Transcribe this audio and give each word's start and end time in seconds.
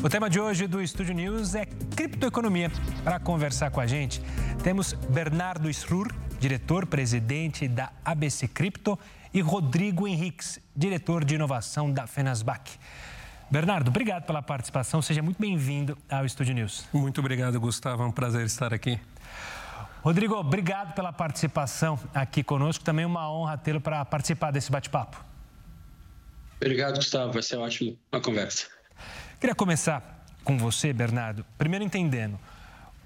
O 0.00 0.08
tema 0.08 0.30
de 0.30 0.38
hoje 0.38 0.68
do 0.68 0.80
Estúdio 0.80 1.12
News 1.12 1.56
é 1.56 1.66
criptoeconomia. 1.66 2.70
Para 3.02 3.18
conversar 3.18 3.72
com 3.72 3.80
a 3.80 3.86
gente, 3.86 4.22
temos 4.62 4.92
Bernardo 4.92 5.68
Srur, 5.68 6.14
diretor-presidente 6.38 7.66
da 7.66 7.90
ABC 8.04 8.46
Cripto, 8.46 8.96
e 9.34 9.40
Rodrigo 9.40 10.06
Henriques, 10.06 10.60
diretor 10.74 11.24
de 11.24 11.34
inovação 11.34 11.92
da 11.92 12.06
Fenasbac. 12.06 12.78
Bernardo, 13.50 13.88
obrigado 13.88 14.24
pela 14.24 14.40
participação. 14.40 15.02
Seja 15.02 15.20
muito 15.20 15.40
bem-vindo 15.40 15.98
ao 16.08 16.24
Estúdio 16.24 16.54
News. 16.54 16.86
Muito 16.92 17.20
obrigado, 17.20 17.58
Gustavo. 17.58 18.04
É 18.04 18.06
um 18.06 18.12
prazer 18.12 18.46
estar 18.46 18.72
aqui. 18.72 19.00
Rodrigo, 20.00 20.36
obrigado 20.36 20.94
pela 20.94 21.12
participação 21.12 21.98
aqui 22.14 22.44
conosco. 22.44 22.84
Também 22.84 23.04
uma 23.04 23.28
honra 23.32 23.58
tê-lo 23.58 23.80
para 23.80 24.04
participar 24.04 24.52
desse 24.52 24.70
bate-papo. 24.70 25.24
Obrigado, 26.56 26.96
Gustavo. 26.96 27.32
Vai 27.32 27.42
ser 27.42 27.56
ótimo 27.56 27.98
a 28.12 28.20
conversa. 28.20 28.77
Queria 29.40 29.54
começar 29.54 30.26
com 30.42 30.58
você, 30.58 30.92
Bernardo, 30.92 31.46
primeiro 31.56 31.84
entendendo 31.84 32.36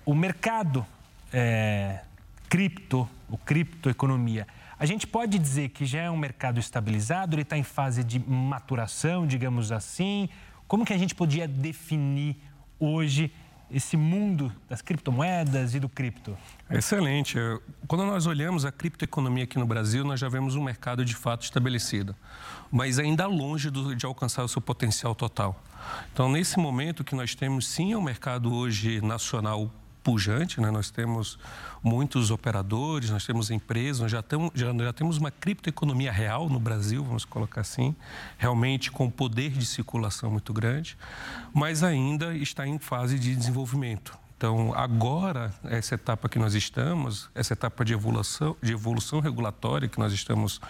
o 0.07 0.15
mercado 0.15 0.87
é, 1.31 2.01
cripto, 2.49 3.07
o 3.29 3.37
criptoeconomia. 3.37 4.49
A 4.79 4.87
gente 4.87 5.07
pode 5.07 5.39
dizer 5.39 5.69
que 5.69 5.85
já 5.85 6.01
é 6.01 6.11
um 6.11 6.17
mercado 6.17 6.59
estabilizado, 6.59 7.35
ele 7.35 7.43
está 7.43 7.59
em 7.59 7.63
fase 7.63 8.03
de 8.03 8.19
maturação, 8.19 9.27
digamos 9.27 9.71
assim. 9.71 10.27
Como 10.67 10.87
que 10.87 10.95
a 10.95 10.97
gente 10.97 11.15
podia 11.15 11.47
definir 11.47 12.39
hoje 12.81 13.31
esse 13.73 13.97
mundo 13.97 14.53
das 14.69 14.83
criptomoedas 14.83 15.75
e 15.75 15.81
do 15.81 15.89
cripto? 15.89 16.37
Excelente. 16.71 17.39
Quando 17.87 18.05
nós 18.05 18.27
olhamos 18.27 18.65
a 18.65 18.73
criptoeconomia 18.73 19.45
aqui 19.45 19.59
no 19.59 19.67
Brasil, 19.67 20.05
nós 20.05 20.21
já 20.21 20.29
vemos 20.29 20.55
um 20.55 20.63
mercado 20.63 21.05
de 21.05 21.15
fato 21.15 21.43
estabelecido, 21.43 22.15
mas 22.71 22.99
ainda 22.99 23.27
longe 23.27 23.71
de 23.71 24.07
alcançar 24.07 24.45
o 24.45 24.49
seu 24.49 24.61
potencial 24.61 25.15
total. 25.15 25.63
Então, 26.13 26.31
nesse 26.31 26.59
momento 26.59 27.03
que 27.03 27.15
nós 27.15 27.35
temos, 27.35 27.67
sim, 27.67 27.93
é 27.93 27.97
um 27.97 28.03
mercado 28.03 28.53
hoje 28.53 29.01
nacional 29.01 29.71
pujante, 30.03 30.61
né? 30.61 30.71
nós 30.71 30.91
temos 30.91 31.39
muitos 31.83 32.31
operadores, 32.31 33.11
nós 33.11 33.25
temos 33.25 33.51
empresas, 33.51 34.01
nós 34.01 34.11
já, 34.11 34.23
já, 34.55 34.73
já 34.73 34.93
temos 34.93 35.19
uma 35.19 35.31
criptoeconomia 35.31 36.13
real 36.13 36.49
no 36.49 36.61
Brasil, 36.61 37.05
vamos 37.05 37.25
colocar 37.25 37.61
assim, 37.61 37.95
realmente 38.39 38.91
com 38.91 39.11
poder 39.11 39.51
de 39.51 39.67
circulação 39.67 40.31
muito 40.31 40.53
grande, 40.53 40.97
mas 41.53 41.83
ainda 41.83 42.35
está 42.35 42.67
em 42.67 42.79
fase 42.79 43.19
de 43.19 43.35
desenvolvimento. 43.35 44.22
Então, 44.43 44.75
agora, 44.75 45.55
essa 45.63 45.95
etapa 45.95 46.29
que 46.29 46.37
nós 46.37 46.55
estamos, 46.55 47.31
essa 47.33 47.53
etapa 47.53 47.85
de 47.85 47.93
evolução, 47.93 48.57
de 48.61 48.73
evolução 48.73 49.21
regulatória 49.21 49.89
que 49.89 50.01
nós 50.01 50.13
estamos 50.13 50.61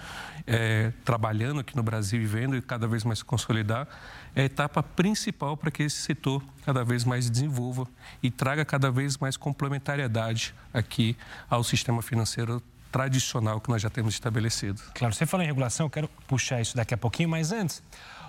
é, 0.47 0.93
trabalhando 1.07 1.61
aqui 1.61 1.75
no 1.75 1.83
Brasil 1.83 2.21
e 2.21 2.27
vendo 2.27 2.55
e 2.55 2.61
cada 2.61 2.87
vez 2.87 3.03
mais 3.03 3.23
consolidar, 3.23 3.89
é 4.37 4.43
a 4.43 4.45
etapa 4.45 4.83
principal 4.83 5.57
para 5.57 5.71
que 5.71 5.85
esse 5.85 5.97
setor 6.03 6.45
cada 6.67 6.85
vez 6.85 7.03
mais 7.03 7.31
desenvolva 7.31 7.89
e 8.23 8.31
traga 8.31 8.63
cada 8.63 8.91
vez 8.91 9.17
mais 9.17 9.39
complementariedade 9.39 10.55
aqui 10.75 11.17
ao 11.49 11.65
sistema 11.65 12.03
financeiro 12.03 12.63
tradicional 12.91 13.59
que 13.59 13.71
nós 13.71 13.81
já 13.81 13.89
temos 13.89 14.13
estabelecido. 14.13 14.83
Claro, 14.95 15.15
você 15.15 15.25
falou 15.25 15.45
em 15.45 15.47
regulação, 15.47 15.87
eu 15.87 15.91
quero 15.91 16.09
puxar 16.29 16.61
isso 16.61 16.77
daqui 16.77 16.93
a 16.93 16.99
pouquinho, 16.99 17.31
mas 17.31 17.53
antes, 17.53 17.83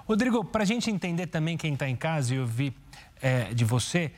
Rodrigo, 0.08 0.42
para 0.46 0.64
a 0.64 0.66
gente 0.66 0.90
entender 0.90 1.28
também 1.28 1.58
quem 1.58 1.74
está 1.74 1.90
em 1.90 1.98
casa 1.98 2.34
e 2.34 2.40
ouvir 2.40 2.74
é, 3.22 3.54
de 3.54 3.66
você, 3.66 4.14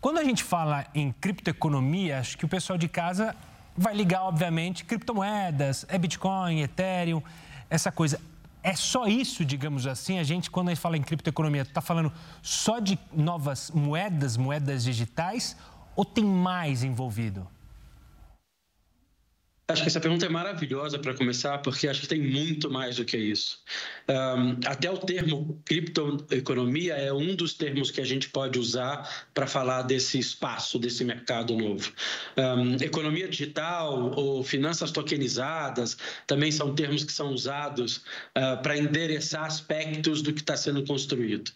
quando 0.00 0.18
a 0.18 0.24
gente 0.24 0.42
fala 0.42 0.86
em 0.94 1.12
criptoeconomia, 1.12 2.18
acho 2.18 2.38
que 2.38 2.44
o 2.44 2.48
pessoal 2.48 2.78
de 2.78 2.88
casa 2.88 3.36
vai 3.76 3.94
ligar, 3.94 4.22
obviamente, 4.22 4.84
criptomoedas, 4.84 5.84
é 5.88 5.98
Bitcoin, 5.98 6.60
Ethereum, 6.62 7.22
essa 7.68 7.92
coisa. 7.92 8.18
É 8.62 8.74
só 8.74 9.06
isso, 9.06 9.44
digamos 9.44 9.86
assim? 9.86 10.18
A 10.18 10.22
gente, 10.22 10.50
quando 10.50 10.68
a 10.68 10.74
gente 10.74 10.80
fala 10.82 10.96
em 10.96 11.02
criptoeconomia, 11.02 11.62
está 11.62 11.80
falando 11.80 12.12
só 12.42 12.78
de 12.78 12.98
novas 13.12 13.70
moedas, 13.70 14.36
moedas 14.36 14.84
digitais, 14.84 15.56
ou 15.94 16.04
tem 16.04 16.24
mais 16.24 16.82
envolvido? 16.82 17.46
Acho 19.70 19.82
que 19.82 19.88
essa 19.88 20.00
pergunta 20.00 20.26
é 20.26 20.28
maravilhosa 20.28 20.98
para 20.98 21.14
começar, 21.14 21.58
porque 21.58 21.86
acho 21.86 22.00
que 22.00 22.08
tem 22.08 22.20
muito 22.20 22.68
mais 22.68 22.96
do 22.96 23.04
que 23.04 23.16
isso. 23.16 23.60
Um, 24.08 24.58
até 24.66 24.90
o 24.90 24.98
termo 24.98 25.62
criptoeconomia 25.64 26.94
é 26.94 27.12
um 27.12 27.36
dos 27.36 27.54
termos 27.54 27.88
que 27.88 28.00
a 28.00 28.04
gente 28.04 28.28
pode 28.30 28.58
usar 28.58 29.28
para 29.32 29.46
falar 29.46 29.82
desse 29.82 30.18
espaço, 30.18 30.76
desse 30.76 31.04
mercado 31.04 31.56
novo. 31.56 31.92
Um, 32.36 32.74
economia 32.82 33.28
digital 33.28 34.12
ou 34.16 34.42
finanças 34.42 34.90
tokenizadas 34.90 35.96
também 36.26 36.50
são 36.50 36.74
termos 36.74 37.04
que 37.04 37.12
são 37.12 37.32
usados 37.32 37.98
uh, 38.36 38.60
para 38.62 38.76
endereçar 38.76 39.44
aspectos 39.44 40.20
do 40.20 40.32
que 40.32 40.40
está 40.40 40.56
sendo 40.56 40.84
construído. 40.84 41.48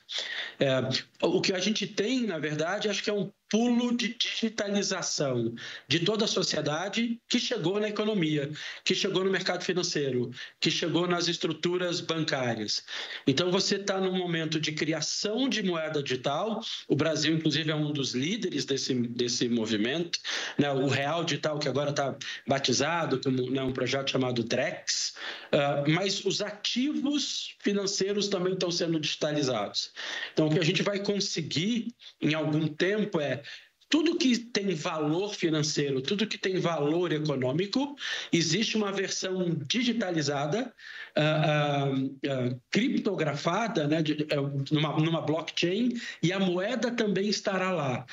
Uh, 0.61 1.27
o 1.37 1.41
que 1.41 1.53
a 1.53 1.59
gente 1.59 1.85
tem, 1.85 2.27
na 2.27 2.39
verdade, 2.39 2.89
acho 2.89 3.03
que 3.03 3.11
é 3.11 3.13
um 3.13 3.29
pulo 3.55 3.97
de 3.97 4.17
digitalização 4.19 5.55
de 5.87 6.01
toda 6.01 6.25
a 6.25 6.29
sociedade 6.29 7.21
que 7.29 7.39
chegou 7.39 7.79
na 7.79 7.89
economia, 7.89 8.51
que 8.83 8.97
chegou 8.97 9.23
no 9.23 9.31
mercado 9.31 9.63
financeiro, 9.63 10.33
que 10.59 10.73
chegou 10.73 11.07
nas 11.07 11.29
estruturas 11.29 12.01
bancárias. 12.01 12.83
Então, 13.29 13.53
você 13.53 13.77
está 13.77 14.01
num 14.01 14.19
momento 14.19 14.59
de 14.59 14.73
criação 14.73 15.49
de 15.49 15.63
moeda 15.63 16.03
digital. 16.03 16.65
O 16.89 16.97
Brasil, 16.97 17.33
inclusive, 17.33 17.71
é 17.71 17.77
um 17.77 17.93
dos 17.93 18.13
líderes 18.13 18.65
desse, 18.65 18.93
desse 18.93 19.49
movimento. 19.49 20.19
Né? 20.59 20.69
O 20.73 20.89
Real 20.89 21.23
Digital, 21.23 21.57
que 21.61 21.69
agora 21.69 21.91
está 21.91 22.17
batizado 22.49 23.21
como 23.21 23.49
né, 23.53 23.63
um 23.63 23.73
projeto 23.73 24.11
chamado 24.11 24.43
DREX. 24.43 25.15
Uh, 25.53 25.89
mas 25.93 26.25
os 26.25 26.43
ativos 26.43 27.55
financeiros 27.61 28.27
também 28.27 28.55
estão 28.55 28.73
sendo 28.73 28.99
digitalizados. 28.99 29.93
Então, 30.33 30.49
o 30.49 30.53
que 30.53 30.59
a 30.59 30.65
gente 30.65 30.83
vai 30.83 30.99
conseguir 30.99 31.95
em 32.21 32.35
algum 32.35 32.67
tempo 32.67 33.21
é 33.21 33.44
tudo 33.89 34.17
que 34.17 34.37
tem 34.37 34.75
valor 34.75 35.35
financeiro, 35.35 36.01
tudo 36.01 36.27
que 36.27 36.37
tem 36.37 36.59
valor 36.59 37.13
econômico, 37.13 37.95
existe 38.33 38.77
uma 38.77 38.91
versão 38.91 39.55
digitalizada, 39.69 40.75
uh, 41.17 42.01
uh, 42.01 42.07
uh, 42.07 42.63
criptografada, 42.71 43.87
né, 43.87 44.03
de, 44.03 44.27
numa, 44.73 44.99
numa 44.99 45.21
blockchain, 45.21 45.93
e 46.23 46.33
a 46.33 46.41
moeda 46.41 46.91
também 46.91 47.29
estará 47.29 47.71
lá. 47.71 48.05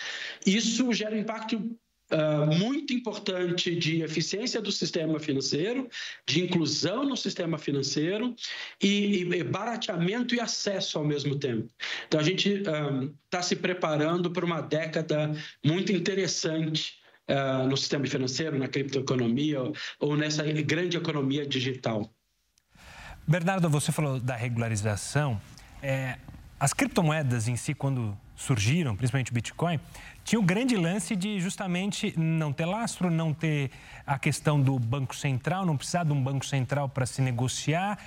Isso 0.46 0.94
gera 0.94 1.18
impacto 1.18 1.75
Uh, 2.11 2.45
muito 2.57 2.94
importante 2.94 3.73
de 3.73 4.01
eficiência 4.01 4.61
do 4.61 4.69
sistema 4.69 5.17
financeiro, 5.17 5.88
de 6.27 6.44
inclusão 6.44 7.05
no 7.05 7.16
sistema 7.16 7.57
financeiro 7.57 8.35
e, 8.81 9.23
e 9.23 9.44
barateamento 9.44 10.35
e 10.35 10.41
acesso 10.41 10.97
ao 10.97 11.05
mesmo 11.05 11.38
tempo. 11.39 11.69
Então, 12.07 12.19
a 12.19 12.23
gente 12.23 12.49
está 12.49 13.39
uh, 13.39 13.44
se 13.44 13.55
preparando 13.55 14.29
para 14.29 14.45
uma 14.45 14.59
década 14.59 15.33
muito 15.63 15.94
interessante 15.94 16.95
uh, 17.29 17.66
no 17.67 17.77
sistema 17.77 18.05
financeiro, 18.05 18.59
na 18.59 18.67
criptoeconomia 18.67 19.61
ou, 19.61 19.73
ou 19.99 20.17
nessa 20.17 20.43
grande 20.43 20.97
economia 20.97 21.45
digital. 21.45 22.13
Bernardo, 23.25 23.69
você 23.69 23.91
falou 23.91 24.19
da 24.19 24.35
regularização. 24.35 25.39
É, 25.81 26.17
as 26.59 26.73
criptomoedas 26.73 27.47
em 27.47 27.55
si, 27.55 27.73
quando 27.73 28.17
surgiram, 28.41 28.96
principalmente 28.96 29.31
o 29.31 29.34
Bitcoin, 29.34 29.79
tinha 30.24 30.40
o 30.40 30.44
grande 30.44 30.75
lance 30.75 31.16
de 31.16 31.40
justamente 31.40 32.13
não 32.18 32.52
ter 32.52 32.66
lastro, 32.66 33.09
não 33.09 33.34
ter 33.34 33.72
a 34.06 34.18
questão 34.18 34.59
do 34.59 34.78
Banco 34.79 35.16
Central, 35.16 35.66
não 35.66 35.78
precisar 35.78 36.03
de 36.03 36.12
um 36.12 36.22
Banco 36.22 36.46
Central 36.46 36.90
para 36.90 37.06
se 37.06 37.22
negociar. 37.22 37.97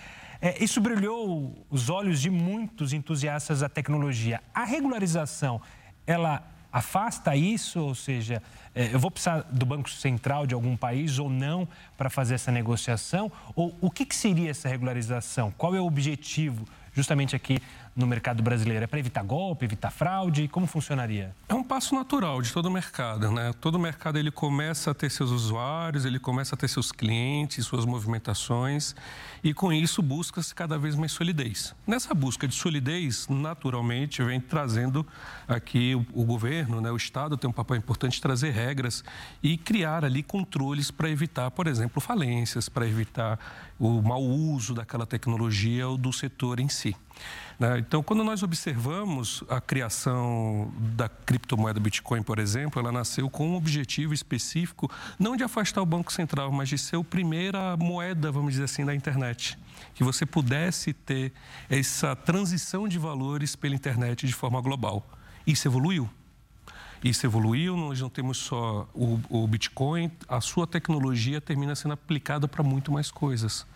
É, 0.41 0.63
isso 0.63 0.81
brilhou 0.81 1.67
os 1.71 1.89
olhos 1.89 2.21
de 2.21 2.31
muitos 2.31 2.93
entusiastas 2.93 3.61
da 3.61 3.69
tecnologia. 3.69 4.41
A 4.53 4.65
regularização, 4.65 5.61
ela 6.07 6.43
afasta 6.73 7.37
isso, 7.37 7.81
ou 7.81 7.95
seja, 7.95 8.43
é, 8.75 8.93
eu 8.93 8.99
vou 8.99 9.11
precisar 9.11 9.43
do 9.43 9.65
Banco 9.65 9.89
Central 9.89 10.45
de 10.45 10.55
algum 10.55 10.77
país 10.77 11.21
ou 11.21 11.31
não 11.31 11.69
para 11.97 12.11
fazer 12.11 12.35
essa 12.35 12.51
negociação? 12.51 13.31
Ou 13.55 13.73
o 13.81 13.89
que, 13.89 14.05
que 14.05 14.17
seria 14.17 14.51
essa 14.51 14.69
regularização? 14.69 15.53
Qual 15.57 15.75
é 15.77 15.81
o 15.81 15.87
objetivo 15.87 16.65
justamente 16.93 17.35
aqui 17.37 17.59
no 17.95 18.07
mercado 18.07 18.43
brasileiro? 18.43 18.85
É 18.85 18.87
para 18.87 18.99
evitar 18.99 19.23
golpe, 19.23 19.65
evitar 19.65 19.91
fraude? 19.91 20.49
Como 20.49 20.67
funcionaria? 20.67 21.35
É 21.49 21.55
um 21.55 21.63
passo 21.63 21.95
natural 21.95 22.43
de 22.43 22.53
todo 22.53 22.71
mercado, 22.71 23.31
né? 23.31 23.53
Todo 23.61 23.79
mercado 23.79 24.19
ele 24.19 24.31
começa 24.31 24.91
a 24.91 24.95
ter 24.95 25.11
seus 25.11 25.31
usuários, 25.31 26.05
ele 26.05 26.19
começa 26.19 26.55
a 26.55 26.59
ter 26.59 26.69
seus 26.69 26.91
clientes, 26.91 27.65
suas 27.65 27.85
movimentações 27.85 28.95
e 29.43 29.53
com 29.55 29.73
isso 29.73 30.03
busca-se 30.03 30.55
cada 30.55 30.79
vez 30.79 30.95
mais 30.95 31.13
solidez. 31.13 31.75
Nessa 31.87 32.15
busca 32.15 32.49
de 32.49 32.55
solidez, 32.55 33.29
naturalmente, 33.29 34.23
vem 34.23 34.41
trazendo 34.41 35.07
aqui 35.47 35.95
o, 35.95 36.07
o 36.13 36.25
governo, 36.25 36.81
né? 36.81 36.91
O 36.91 36.97
Estado 36.97 37.37
tem 37.37 37.49
um 37.49 37.53
papel 37.53 37.77
importante 37.77 38.15
de 38.15 38.23
trazer 38.23 38.51
regras 38.51 39.05
e 39.43 39.57
criar 39.57 40.05
ali 40.05 40.23
controles 40.23 40.91
para 40.91 41.09
evitar, 41.09 41.51
por 41.51 41.67
exemplo, 41.67 42.01
falências, 42.01 42.69
para 42.69 42.87
evitar 42.87 43.39
o 43.79 44.01
mau 44.03 44.23
uso 44.23 44.75
daquela 44.75 45.07
tecnologia 45.07 45.87
ou 45.89 45.97
do 45.97 46.13
setor 46.13 46.61
em 46.61 46.69
si. 46.69 46.97
Né? 47.59 47.79
Então, 47.79 48.03
quando 48.03 48.25
nós 48.25 48.43
observamos 48.43 49.45
a 49.49 49.61
criação 49.61 50.73
da 50.77 51.09
criptomoeda 51.09 51.79
Bitcoin, 51.79 52.23
por 52.23 52.39
exemplo, 52.39 52.81
ela 52.81 52.91
nasceu 52.91 53.31
com 53.31 53.51
um 53.51 53.57
objetivo 53.57 54.13
específico, 54.13 54.91
não 55.19 55.37
de 55.37 55.45
afastar 55.45 55.81
o 55.83 55.87
Banco 55.87 56.13
Central, 56.13 56.51
mas 56.51 56.69
de 56.69 56.79
ser 56.79 56.97
a 56.97 57.05
primeira 57.05 57.77
moeda, 57.77 58.33
vamos 58.33 58.53
dizer 58.53 58.65
assim, 58.65 58.85
da 58.85 58.95
internet. 58.95 59.59
Que 59.95 60.03
você 60.03 60.27
pudesse 60.27 60.93
ter 60.93 61.33
essa 61.71 62.17
transição 62.17 62.89
de 62.89 62.99
valores 62.99 63.55
pela 63.55 63.75
internet 63.75 64.27
de 64.27 64.33
forma 64.33 64.61
global. 64.61 65.07
Isso 65.47 65.69
evoluiu. 65.69 66.09
Isso 67.05 67.27
evoluiu, 67.27 67.77
nós 67.77 68.01
não 68.01 68.09
temos 68.09 68.39
só 68.39 68.89
o, 68.95 69.21
o 69.29 69.47
Bitcoin, 69.47 70.11
a 70.27 70.41
sua 70.41 70.67
tecnologia 70.67 71.39
termina 71.39 71.75
sendo 71.75 71.93
aplicada 71.93 72.49
para 72.49 72.63
muito 72.63 72.91
mais 72.91 73.11
coisas. 73.11 73.67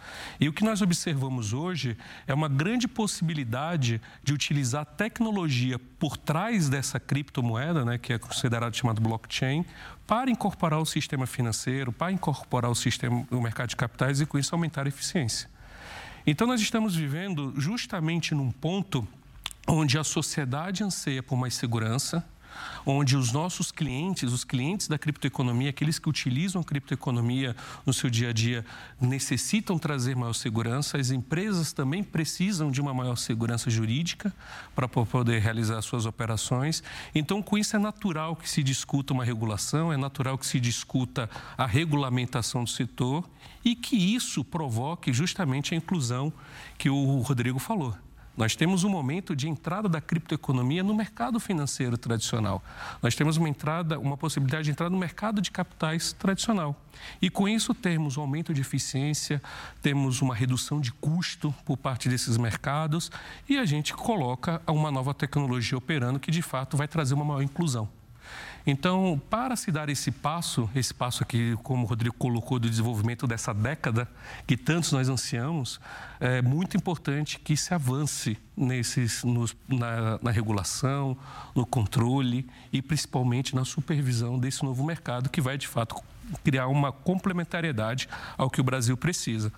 E 0.40 0.48
o 0.48 0.52
que 0.52 0.64
nós 0.64 0.80
observamos 0.80 1.52
hoje 1.52 1.94
é 2.26 2.32
uma 2.32 2.48
grande 2.48 2.88
possibilidade 2.88 4.00
de 4.24 4.32
utilizar 4.32 4.86
tecnologia 4.86 5.78
por 5.98 6.16
trás 6.16 6.70
dessa 6.70 6.98
criptomoeda, 6.98 7.84
né, 7.84 7.98
que 7.98 8.14
é 8.14 8.18
considerado 8.18 8.74
chamado 8.74 8.98
blockchain, 9.02 9.62
para 10.06 10.30
incorporar 10.30 10.80
o 10.80 10.86
sistema 10.86 11.26
financeiro, 11.26 11.92
para 11.92 12.10
incorporar 12.10 12.70
o 12.70 12.74
sistema, 12.74 13.26
o 13.30 13.42
mercado 13.42 13.68
de 13.68 13.76
capitais 13.76 14.22
e 14.22 14.26
com 14.26 14.38
isso 14.38 14.54
aumentar 14.54 14.86
a 14.86 14.88
eficiência. 14.88 15.50
Então 16.26 16.46
nós 16.46 16.62
estamos 16.62 16.96
vivendo 16.96 17.52
justamente 17.58 18.34
num 18.34 18.50
ponto 18.50 19.06
onde 19.66 19.98
a 19.98 20.04
sociedade 20.04 20.82
anseia 20.82 21.22
por 21.22 21.36
mais 21.36 21.54
segurança, 21.54 22.26
onde 22.84 23.16
os 23.16 23.32
nossos 23.32 23.70
clientes, 23.70 24.32
os 24.32 24.44
clientes 24.44 24.88
da 24.88 24.98
criptoeconomia, 24.98 25.70
aqueles 25.70 25.98
que 25.98 26.08
utilizam 26.08 26.60
a 26.60 26.64
criptoeconomia 26.64 27.54
no 27.84 27.92
seu 27.92 28.08
dia 28.08 28.30
a 28.30 28.32
dia, 28.32 28.64
necessitam 29.00 29.78
trazer 29.78 30.16
maior 30.16 30.32
segurança. 30.32 30.98
As 30.98 31.10
empresas 31.10 31.72
também 31.72 32.02
precisam 32.02 32.70
de 32.70 32.80
uma 32.80 32.94
maior 32.94 33.16
segurança 33.16 33.70
jurídica 33.70 34.34
para 34.74 34.88
poder 34.88 35.40
realizar 35.40 35.80
suas 35.82 36.06
operações. 36.06 36.82
Então, 37.14 37.42
com 37.42 37.58
isso, 37.58 37.76
é 37.76 37.78
natural 37.78 38.36
que 38.36 38.48
se 38.48 38.62
discuta 38.62 39.12
uma 39.12 39.24
regulação, 39.24 39.92
é 39.92 39.96
natural 39.96 40.38
que 40.38 40.46
se 40.46 40.58
discuta 40.58 41.28
a 41.56 41.66
regulamentação 41.66 42.64
do 42.64 42.70
setor 42.70 43.28
e 43.64 43.74
que 43.74 43.96
isso 43.96 44.44
provoque 44.44 45.12
justamente 45.12 45.74
a 45.74 45.76
inclusão 45.76 46.32
que 46.76 46.88
o 46.88 47.20
Rodrigo 47.20 47.58
falou. 47.58 47.94
Nós 48.38 48.54
temos 48.54 48.84
um 48.84 48.88
momento 48.88 49.34
de 49.34 49.48
entrada 49.48 49.88
da 49.88 50.00
criptoeconomia 50.00 50.84
no 50.84 50.94
mercado 50.94 51.40
financeiro 51.40 51.98
tradicional. 51.98 52.62
Nós 53.02 53.16
temos 53.16 53.36
uma 53.36 53.48
entrada, 53.48 53.98
uma 53.98 54.16
possibilidade 54.16 54.66
de 54.66 54.70
entrada 54.70 54.90
no 54.90 54.96
mercado 54.96 55.42
de 55.42 55.50
capitais 55.50 56.12
tradicional. 56.12 56.80
E 57.20 57.28
com 57.28 57.48
isso 57.48 57.74
temos 57.74 58.16
um 58.16 58.20
aumento 58.20 58.54
de 58.54 58.60
eficiência, 58.60 59.42
temos 59.82 60.22
uma 60.22 60.36
redução 60.36 60.80
de 60.80 60.92
custo 60.92 61.52
por 61.64 61.76
parte 61.76 62.08
desses 62.08 62.36
mercados 62.36 63.10
e 63.48 63.58
a 63.58 63.66
gente 63.66 63.92
coloca 63.92 64.62
uma 64.68 64.92
nova 64.92 65.12
tecnologia 65.12 65.76
operando 65.76 66.20
que 66.20 66.30
de 66.30 66.40
fato 66.40 66.76
vai 66.76 66.86
trazer 66.86 67.14
uma 67.14 67.24
maior 67.24 67.42
inclusão. 67.42 67.88
Então, 68.70 69.18
para 69.30 69.56
se 69.56 69.72
dar 69.72 69.88
esse 69.88 70.12
passo, 70.12 70.68
esse 70.74 70.92
passo 70.92 71.22
aqui, 71.22 71.56
como 71.62 71.84
o 71.84 71.86
Rodrigo 71.86 72.14
colocou, 72.18 72.58
do 72.58 72.68
desenvolvimento 72.68 73.26
dessa 73.26 73.54
década, 73.54 74.06
que 74.46 74.58
tantos 74.58 74.92
nós 74.92 75.08
ansiamos, 75.08 75.80
é 76.20 76.42
muito 76.42 76.76
importante 76.76 77.38
que 77.38 77.56
se 77.56 77.72
avance 77.72 78.36
nesses, 78.54 79.24
nos, 79.24 79.56
na, 79.66 80.18
na 80.20 80.30
regulação, 80.30 81.16
no 81.54 81.64
controle 81.64 82.46
e 82.70 82.82
principalmente 82.82 83.56
na 83.56 83.64
supervisão 83.64 84.38
desse 84.38 84.62
novo 84.62 84.84
mercado, 84.84 85.30
que 85.30 85.40
vai 85.40 85.56
de 85.56 85.66
fato 85.66 85.96
criar 86.44 86.66
uma 86.66 86.92
complementariedade 86.92 88.06
ao 88.36 88.50
que 88.50 88.60
o 88.60 88.64
Brasil 88.64 88.98
precisa. 88.98 89.50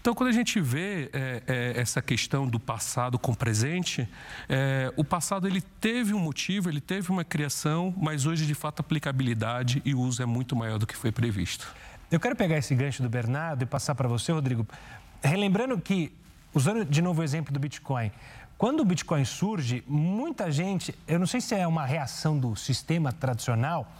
Então, 0.00 0.14
quando 0.14 0.28
a 0.28 0.32
gente 0.32 0.60
vê 0.60 1.10
é, 1.12 1.42
é, 1.46 1.80
essa 1.80 2.00
questão 2.00 2.46
do 2.46 2.58
passado 2.58 3.18
com 3.18 3.32
o 3.32 3.36
presente, 3.36 4.08
é, 4.48 4.92
o 4.96 5.04
passado 5.04 5.46
ele 5.46 5.60
teve 5.60 6.14
um 6.14 6.18
motivo, 6.18 6.68
ele 6.68 6.80
teve 6.80 7.10
uma 7.10 7.24
criação, 7.24 7.92
mas 7.96 8.24
hoje, 8.24 8.46
de 8.46 8.54
fato, 8.54 8.80
a 8.80 8.82
aplicabilidade 8.82 9.82
e 9.84 9.94
o 9.94 10.00
uso 10.00 10.22
é 10.22 10.26
muito 10.26 10.54
maior 10.54 10.78
do 10.78 10.86
que 10.86 10.96
foi 10.96 11.10
previsto. 11.10 11.66
Eu 12.10 12.18
quero 12.18 12.34
pegar 12.36 12.56
esse 12.56 12.74
gancho 12.74 13.02
do 13.02 13.08
Bernardo 13.08 13.62
e 13.62 13.66
passar 13.66 13.94
para 13.94 14.08
você, 14.08 14.32
Rodrigo. 14.32 14.66
Relembrando 15.22 15.78
que, 15.78 16.12
usando 16.54 16.84
de 16.84 17.02
novo 17.02 17.20
o 17.20 17.24
exemplo 17.24 17.52
do 17.52 17.58
Bitcoin, 17.58 18.10
quando 18.56 18.80
o 18.80 18.84
Bitcoin 18.84 19.24
surge, 19.24 19.84
muita 19.86 20.50
gente, 20.50 20.94
eu 21.06 21.18
não 21.18 21.26
sei 21.26 21.40
se 21.40 21.54
é 21.54 21.66
uma 21.66 21.84
reação 21.84 22.38
do 22.38 22.56
sistema 22.56 23.12
tradicional, 23.12 23.92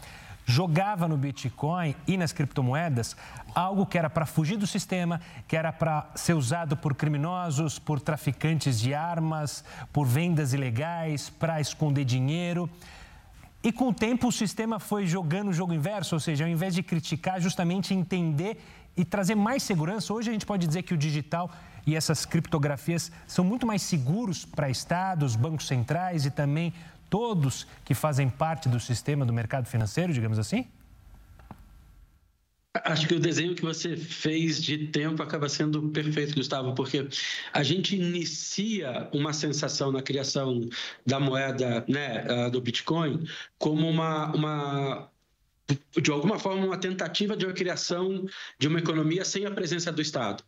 jogava 0.49 1.07
no 1.07 1.19
Bitcoin 1.19 1.95
e 2.07 2.17
nas 2.17 2.33
criptomoedas 2.33 3.15
algo 3.55 3.85
que 3.85 3.99
era 3.99 4.09
para 4.09 4.25
fugir 4.25 4.57
do 4.57 4.67
sistema, 4.67 5.21
que 5.47 5.55
era 5.55 5.71
para 5.71 6.11
ser 6.15 6.33
usado 6.33 6.75
por 6.75 6.95
criminosos, 6.95 7.79
por 7.79 8.01
traficantes 8.01 8.81
de 8.81 8.95
armas, 8.95 9.63
por 9.93 10.07
vendas 10.07 10.55
ilegais, 10.55 11.29
para 11.29 11.61
esconder 11.61 12.07
dinheiro. 12.07 12.69
E 13.63 13.71
com 13.71 13.89
o 13.89 13.93
tempo 13.93 14.29
o 14.29 14.33
sistema 14.33 14.81
foi 14.81 15.07
jogando 15.07 15.49
o 15.49 15.53
jogo 15.53 15.75
inverso, 15.75 16.15
ou 16.15 16.21
seja, 16.21 16.45
ao 16.45 16.51
invés 16.51 16.75
de 16.75 16.83
criticar, 16.83 17.39
justamente 17.41 17.93
entender 17.93 18.59
e 18.97 19.05
trazer 19.05 19.35
mais 19.35 19.63
segurança. 19.63 20.15
Hoje 20.15 20.31
a 20.31 20.33
gente 20.33 20.47
pode 20.47 20.67
dizer 20.67 20.83
que 20.83 20.95
o 20.95 20.97
digital 20.97 21.51
e 21.87 21.95
essas 21.95 22.25
criptografias 22.25 23.13
são 23.27 23.45
muito 23.45 23.67
mais 23.67 23.83
seguros 23.83 24.47
para 24.47 24.71
estados, 24.71 25.37
bancos 25.37 25.67
centrais 25.67 26.25
e 26.25 26.31
também 26.31 26.73
todos 27.11 27.67
que 27.85 27.95
fazem 27.95 28.29
parte 28.29 28.69
do 28.69 28.79
sistema 28.79 29.25
do 29.25 29.33
mercado 29.33 29.67
financeiro, 29.67 30.13
digamos 30.13 30.39
assim? 30.39 30.67
Acho 32.85 33.09
que 33.09 33.15
o 33.15 33.21
desenho 33.21 33.55
que 33.55 33.63
você 33.63 33.97
fez 33.97 34.63
de 34.63 34.89
tempo 34.89 35.23
acaba 35.23 35.49
sendo 35.49 35.89
perfeito, 35.89 36.35
Gustavo, 36.35 36.75
porque 36.75 37.09
a 37.53 37.63
gente 37.63 37.97
inicia 37.97 39.09
uma 39.13 39.33
sensação 39.33 39.91
na 39.91 40.03
criação 40.03 40.69
da 41.05 41.19
moeda, 41.19 41.85
né, 41.89 42.25
ah, 42.29 42.49
do 42.49 42.61
Bitcoin, 42.61 43.27
como 43.59 43.89
uma, 43.89 44.33
uma 44.35 45.11
de 46.01 46.11
alguma 46.11 46.39
forma, 46.39 46.65
uma 46.65 46.79
tentativa 46.79 47.37
de 47.37 47.47
uma 47.47 47.53
criação 47.53 48.27
de 48.59 48.69
uma 48.69 48.79
economia 48.79 49.25
sem 49.25 49.45
a 49.45 49.51
presença 49.51 49.91
do 49.91 50.01
Estado 50.01 50.45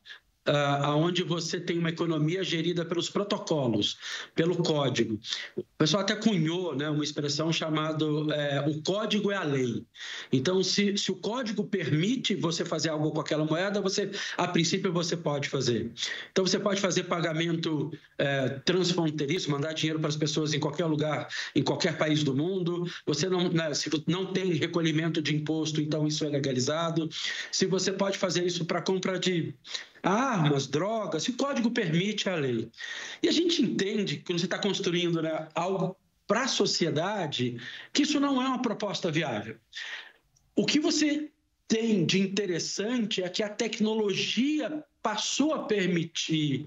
uh, 0.49 0.97
onde 0.97 1.23
você 1.23 1.61
tem 1.61 1.79
uma 1.79 1.91
economia 1.91 2.43
gerida 2.43 2.85
pelos 2.85 3.11
protocolos, 3.11 3.99
pelo 4.35 4.57
código. 4.57 5.19
O 5.57 5.65
pessoal 5.77 6.03
até 6.03 6.15
cunhou 6.15 6.75
né, 6.75 6.89
uma 6.89 7.05
expressão 7.05 7.53
chamada 7.53 8.05
é, 8.35 8.61
o 8.67 8.83
código 8.83 9.31
é 9.31 9.37
a 9.37 9.43
lei. 9.43 9.85
Então, 10.33 10.63
se, 10.63 10.97
se 10.97 11.11
o 11.11 11.17
código 11.17 11.65
permite 11.65 12.35
você 12.35 12.65
fazer 12.65 12.89
algo 12.91 13.11
com 13.11 13.21
aquela 13.21 13.45
moeda, 13.45 13.81
você, 13.81 14.11
a 14.37 14.47
princípio, 14.47 14.93
você 14.93 15.17
pode 15.17 15.49
fazer. 15.49 15.91
Então, 16.31 16.47
você 16.47 16.59
pode 16.59 16.81
fazer 16.81 17.05
pagamento 17.05 17.91
é, 18.19 18.49
transfronteiriço, 18.65 19.51
mandar 19.51 19.73
dinheiro 19.73 19.99
para 19.99 20.09
as 20.09 20.17
pessoas 20.17 20.55
em 20.55 20.61
qualquer 20.61 20.87
lugar, 20.87 21.29
em 21.55 21.63
qualquer 21.63 21.97
país 21.97 22.23
do 22.23 22.35
mundo. 22.35 22.85
Você 23.07 23.29
não, 23.29 23.49
né, 23.51 23.73
se 23.75 23.91
não 24.07 24.33
tem 24.33 24.53
recolhimento 24.53 25.21
de 25.21 25.35
imposto, 25.35 25.81
então 25.81 26.07
isso 26.07 26.25
é 26.25 26.29
legalizado. 26.29 27.09
Se 27.51 27.67
você 27.67 27.93
pode 27.93 28.19
fazer 28.19 28.45
isso 28.45 28.65
para 28.65 28.83
compra 28.83 29.19
de 29.19 29.55
armas, 30.03 30.67
drogas, 30.67 31.25
se 31.25 31.31
o 31.31 31.37
código 31.37 31.71
permite 31.71 32.29
a 32.29 32.35
lei. 32.35 32.71
E 33.23 33.29
a 33.29 33.33
gente 33.33 33.63
entende 33.63 34.19
que 34.19 34.33
você 34.33 34.47
está 34.47 34.59
construindo 34.59 35.21
né, 35.23 35.49
algo 35.55 35.97
para 36.27 36.43
a 36.43 36.49
sociedade, 36.49 37.61
que 37.93 38.03
isso 38.03 38.21
não 38.21 38.41
é 38.41 38.47
uma 38.47 38.63
proposta 38.63 39.11
viável. 39.11 39.57
O 40.55 40.65
que 40.65 40.79
você 40.79 41.31
tem 41.67 42.05
de 42.05 42.21
interessante 42.21 43.23
é 43.23 43.29
que 43.29 43.43
a 43.43 43.49
tecnologia 43.49 44.85
passou 45.03 45.55
a 45.55 45.65
permitir 45.65 46.67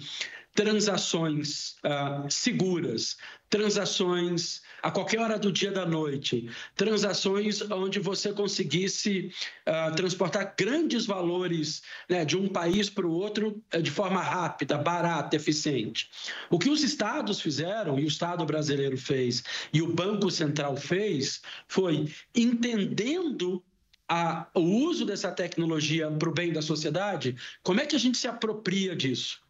transações 0.53 1.75
uh, 1.83 2.29
seguras, 2.29 3.17
transações 3.50 4.62
a 4.83 4.91
qualquer 4.91 5.19
hora 5.19 5.39
do 5.39 5.51
dia 5.51 5.72
da 5.72 5.86
noite, 5.86 6.50
transações 6.75 7.62
onde 7.72 8.00
você 8.00 8.31
conseguisse 8.31 9.31
uh, 9.67 9.95
transportar 9.95 10.53
grandes 10.57 11.05
valores 11.05 11.81
né, 12.07 12.24
de 12.24 12.38
um 12.38 12.48
país 12.48 12.89
para 12.89 13.07
o 13.07 13.12
outro 13.12 13.62
uh, 13.74 13.81
de 13.81 13.89
forma 13.89 14.22
rápida, 14.22 14.77
barata, 14.77 15.36
eficiente. 15.36 16.10
O 16.50 16.60
que 16.60 16.69
os 16.69 16.83
estados 16.83 17.41
fizeram, 17.41 18.00
e 18.00 18.03
o 18.03 18.07
Estado 18.07 18.45
brasileiro 18.45 18.98
fez, 18.98 19.43
e 19.74 19.81
o 19.81 19.93
Banco 19.93 20.29
Central 20.29 20.77
fez, 20.77 21.41
foi 21.67 22.07
entendendo 22.36 23.63
a, 24.07 24.48
o 24.53 24.62
uso 24.62 25.05
dessa 25.05 25.31
tecnologia 25.31 26.12
para 26.12 26.29
o 26.29 26.33
bem 26.33 26.53
da 26.53 26.62
sociedade, 26.62 27.36
como 27.63 27.79
é 27.79 27.86
que 27.86 27.95
a 27.95 28.00
gente 28.00 28.17
se 28.17 28.27
apropria 28.27 28.95
disso? 28.95 29.43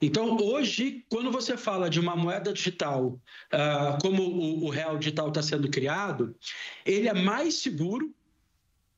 Então, 0.00 0.36
hoje, 0.36 1.04
quando 1.08 1.30
você 1.30 1.56
fala 1.56 1.90
de 1.90 1.98
uma 1.98 2.14
moeda 2.14 2.52
digital, 2.52 3.20
uh, 3.52 4.00
como 4.00 4.22
o, 4.22 4.66
o 4.66 4.70
real 4.70 4.96
digital 4.96 5.28
está 5.28 5.42
sendo 5.42 5.68
criado, 5.68 6.36
ele 6.86 7.08
é 7.08 7.14
mais 7.14 7.54
seguro 7.54 8.14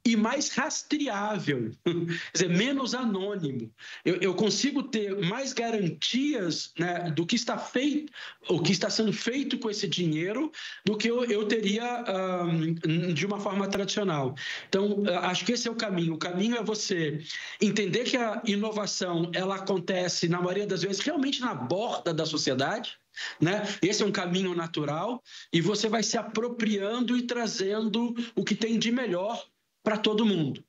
e 0.04 0.16
mais 0.16 0.50
rastreável, 0.50 1.71
quer 1.85 1.95
dizer, 2.33 2.49
menos 2.49 2.95
anônimo. 2.95 3.73
Eu, 4.04 4.16
eu 4.16 4.35
consigo 4.35 4.83
ter 4.83 5.16
mais 5.26 5.52
garantias 5.52 6.73
né, 6.78 7.11
do 7.11 7.26
que 7.26 7.37
está 7.37 7.59
feito, 7.59 8.12
o 8.49 8.62
que 8.62 8.73
está 8.73 8.88
sendo 8.88 9.12
feito 9.12 9.59
com 9.59 9.69
esse 9.69 9.87
dinheiro, 9.87 10.50
do 10.85 10.97
que 10.97 11.09
eu, 11.09 11.25
eu 11.25 11.47
teria 11.47 12.04
um, 12.45 13.12
de 13.12 13.26
uma 13.26 13.38
forma 13.40 13.69
tradicional. 13.69 14.35
Então, 14.69 15.02
acho 15.23 15.45
que 15.45 15.52
esse 15.52 15.69
é 15.69 15.71
o 15.71 15.76
caminho. 15.76 16.14
O 16.14 16.19
caminho 16.19 16.57
é 16.57 16.62
você 16.62 17.23
entender 17.61 18.04
que 18.04 18.16
a 18.16 18.40
inovação 18.47 19.30
ela 19.35 19.57
acontece 19.57 20.28
na 20.28 20.40
maioria 20.40 20.66
das 20.66 20.83
vezes 20.83 21.00
realmente 21.00 21.40
na 21.40 21.54
borda 21.54 22.14
da 22.14 22.25
sociedade 22.25 22.99
Né? 23.40 23.62
Esse 23.83 24.02
é 24.02 24.07
um 24.07 24.12
caminho 24.12 24.54
natural 24.54 25.23
e 25.52 25.61
você 25.61 25.88
vai 25.88 26.02
se 26.02 26.16
apropriando 26.16 27.16
e 27.16 27.23
trazendo 27.23 28.14
o 28.35 28.45
que 28.45 28.54
tem 28.54 28.78
de 28.78 28.90
melhor 28.90 29.45
para 29.83 29.97
todo 29.97 30.25
mundo. 30.25 30.63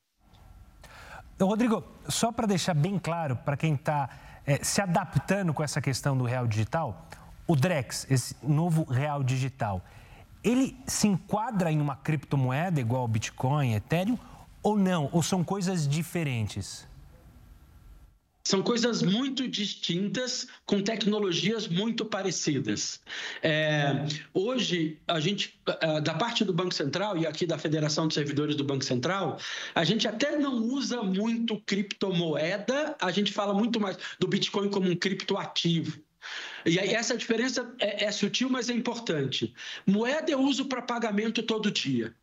Rodrigo, 1.40 1.84
só 2.08 2.32
para 2.32 2.48
deixar 2.48 2.74
bem 2.74 3.00
claro 3.00 3.36
para 3.36 3.58
quem 3.58 3.74
está 3.74 4.10
é, 4.46 4.64
se 4.64 4.82
adaptando 4.82 5.54
com 5.54 5.64
essa 5.64 5.82
questão 5.82 6.18
do 6.18 6.24
real 6.24 6.48
digital, 6.48 7.08
o 7.48 7.56
Drex, 7.56 8.06
esse 8.10 8.36
novo 8.44 8.84
real 8.84 9.24
digital, 9.24 9.84
ele 10.44 10.78
se 10.86 11.08
enquadra 11.08 11.72
em 11.72 11.82
uma 11.82 11.96
criptomoeda 11.96 12.80
igual 12.80 13.02
ao 13.02 13.08
Bitcoin, 13.08 13.74
Ethereum, 13.74 14.18
ou 14.64 14.78
não? 14.78 15.10
Ou 15.12 15.24
são 15.24 15.44
coisas 15.44 15.88
diferentes? 15.88 16.88
São 18.44 18.62
coisas 18.62 19.02
muito 19.02 19.48
distintas, 19.48 20.48
com 20.66 20.82
tecnologias 20.82 21.68
muito 21.68 22.04
parecidas. 22.06 23.00
É, 23.42 24.06
hoje, 24.34 25.00
a 25.08 25.20
gente, 25.20 25.60
da 26.04 26.14
parte 26.16 26.44
do 26.44 26.52
Banco 26.52 26.74
Central 26.74 27.18
e 27.18 27.28
aqui 27.28 27.46
da 27.46 27.58
Federação 27.58 28.08
de 28.08 28.14
Servidores 28.14 28.56
do 28.56 28.64
Banco 28.64 28.84
Central, 28.84 29.40
a 29.76 29.84
gente 29.84 30.08
até 30.08 30.38
não 30.38 30.64
usa 30.64 31.04
muito 31.04 31.60
criptomoeda, 31.62 32.96
a 33.00 33.12
gente 33.12 33.32
fala 33.32 33.54
muito 33.54 33.80
mais 33.80 33.98
do 34.20 34.28
Bitcoin 34.28 34.70
como 34.70 34.90
um 34.90 34.96
criptoativo. 34.96 36.00
E 36.66 36.80
aí 36.80 36.90
essa 36.90 37.18
diferença 37.18 37.74
é, 37.80 38.06
é 38.06 38.12
sutil, 38.12 38.50
mas 38.50 38.70
é 38.70 38.74
importante. 38.74 39.54
Moeda 39.86 40.32
eu 40.32 40.40
uso 40.40 40.66
para 40.66 40.82
pagamento 40.82 41.42
todo 41.44 41.72
dia. 41.72 42.14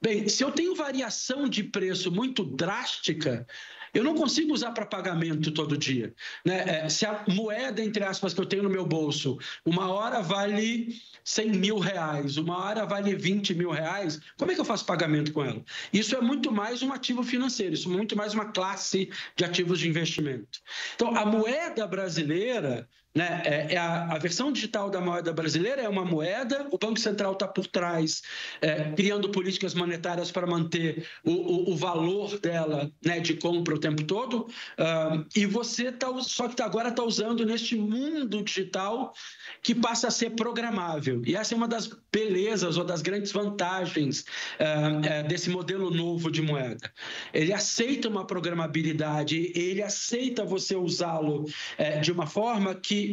Bem, 0.00 0.28
se 0.28 0.44
eu 0.44 0.52
tenho 0.52 0.74
variação 0.74 1.48
de 1.48 1.64
preço 1.64 2.12
muito 2.12 2.44
drástica, 2.44 3.46
eu 3.94 4.04
não 4.04 4.14
consigo 4.14 4.52
usar 4.52 4.72
para 4.72 4.86
pagamento 4.86 5.50
todo 5.50 5.76
dia. 5.76 6.14
Né? 6.44 6.84
É, 6.84 6.88
se 6.88 7.04
a 7.06 7.24
moeda, 7.28 7.82
entre 7.82 8.04
aspas, 8.04 8.34
que 8.34 8.40
eu 8.40 8.46
tenho 8.46 8.62
no 8.62 8.70
meu 8.70 8.86
bolso, 8.86 9.38
uma 9.64 9.90
hora 9.90 10.20
vale 10.22 10.94
100 11.24 11.52
mil 11.52 11.78
reais, 11.78 12.36
uma 12.36 12.58
hora 12.64 12.84
vale 12.84 13.14
20 13.14 13.54
mil 13.54 13.70
reais, 13.70 14.20
como 14.38 14.50
é 14.50 14.54
que 14.54 14.60
eu 14.60 14.64
faço 14.64 14.84
pagamento 14.84 15.32
com 15.32 15.44
ela? 15.44 15.62
Isso 15.92 16.14
é 16.16 16.20
muito 16.20 16.52
mais 16.52 16.82
um 16.82 16.92
ativo 16.92 17.22
financeiro, 17.22 17.74
isso 17.74 17.88
é 17.88 17.92
muito 17.92 18.16
mais 18.16 18.34
uma 18.34 18.46
classe 18.46 19.10
de 19.34 19.44
ativos 19.44 19.80
de 19.80 19.88
investimento. 19.88 20.60
Então, 20.94 21.16
a 21.16 21.26
moeda 21.26 21.86
brasileira 21.86 22.88
né? 23.16 23.40
É, 23.46 23.74
é 23.74 23.76
a, 23.78 24.12
a, 24.12 24.18
versão 24.18 24.52
digital 24.52 24.90
da 24.90 25.00
moeda 25.00 25.32
brasileira 25.32 25.80
é 25.80 25.88
uma 25.88 26.04
moeda, 26.04 26.68
o 26.70 26.76
Banco 26.76 27.00
Central 27.00 27.32
está 27.32 27.48
por 27.48 27.66
trás, 27.66 28.22
é, 28.60 28.92
criando 28.92 29.30
políticas 29.30 29.72
monetárias 29.72 30.30
para 30.30 30.46
manter 30.46 31.08
o, 31.24 31.30
o, 31.32 31.72
o 31.72 31.76
valor 31.76 32.38
dela 32.38 32.92
né, 33.02 33.18
de 33.18 33.32
compra 33.34 33.74
o 33.74 33.78
tempo 33.78 34.04
todo, 34.04 34.40
uh, 34.78 35.24
e 35.34 35.46
você 35.46 35.90
tá, 35.90 36.08
só 36.20 36.46
que 36.46 36.60
agora 36.60 36.90
está 36.90 37.02
usando 37.02 37.46
neste 37.46 37.74
mundo 37.74 38.42
digital 38.42 39.14
que 39.62 39.74
passa 39.74 40.08
a 40.08 40.10
ser 40.10 40.30
programável. 40.30 41.22
E 41.24 41.34
essa 41.34 41.54
é 41.54 41.56
uma 41.56 41.68
das 41.68 41.88
belezas 42.12 42.76
ou 42.76 42.84
das 42.84 43.00
grandes 43.00 43.32
vantagens 43.32 44.26
uh, 44.60 45.26
desse 45.26 45.48
modelo 45.48 45.90
novo 45.90 46.30
de 46.30 46.42
moeda. 46.42 46.92
Ele 47.32 47.52
aceita 47.54 48.08
uma 48.08 48.26
programabilidade, 48.26 49.52
ele 49.54 49.82
aceita 49.82 50.44
você 50.44 50.76
usá-lo 50.76 51.44
uh, 51.44 52.00
de 52.02 52.12
uma 52.12 52.26
forma 52.26 52.74
que 52.74 53.05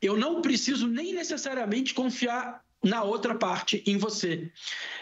eu 0.00 0.16
não 0.16 0.42
preciso 0.42 0.86
nem 0.86 1.14
necessariamente 1.14 1.94
confiar 1.94 2.62
na 2.84 3.02
outra 3.02 3.34
parte, 3.34 3.82
em 3.86 3.96
você. 3.96 4.52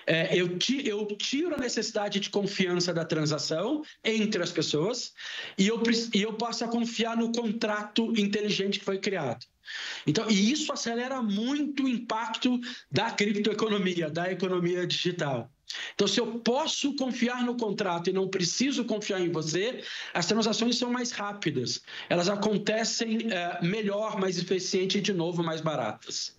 É, 0.06 0.36
eu, 0.36 0.56
ti, 0.56 0.86
eu, 0.86 1.04
tiro 1.16 1.54
a 1.54 1.58
necessidade 1.58 2.20
de 2.20 2.30
confiança 2.30 2.94
da 2.94 3.04
transação 3.04 3.82
entre 4.04 4.40
as 4.40 4.52
pessoas 4.52 5.12
e 5.58 5.66
eu, 5.66 5.82
e 6.14 6.22
eu 6.22 6.34
passo 6.34 6.64
a 6.64 6.68
confiar 6.68 7.16
no 7.16 7.32
contrato 7.32 8.12
inteligente 8.16 8.78
que 8.78 8.84
foi 8.84 8.98
criado. 8.98 9.44
Então, 10.06 10.30
e 10.30 10.52
isso 10.52 10.72
acelera 10.72 11.20
muito 11.20 11.84
o 11.84 11.88
impacto 11.88 12.60
da 12.90 13.10
criptoeconomia, 13.10 14.08
da 14.08 14.30
economia 14.30 14.86
digital. 14.86 15.51
Então, 15.94 16.06
se 16.06 16.20
eu 16.20 16.38
posso 16.40 16.94
confiar 16.96 17.42
no 17.42 17.56
contrato 17.56 18.10
e 18.10 18.12
não 18.12 18.28
preciso 18.28 18.84
confiar 18.84 19.20
em 19.20 19.30
você, 19.30 19.82
as 20.12 20.26
transações 20.26 20.78
são 20.78 20.90
mais 20.90 21.12
rápidas. 21.12 21.82
Elas 22.08 22.28
acontecem 22.28 23.32
é, 23.32 23.58
melhor, 23.62 24.18
mais 24.18 24.38
eficiente 24.38 24.98
e, 24.98 25.00
de 25.00 25.12
novo, 25.12 25.42
mais 25.42 25.60
baratas. 25.60 26.34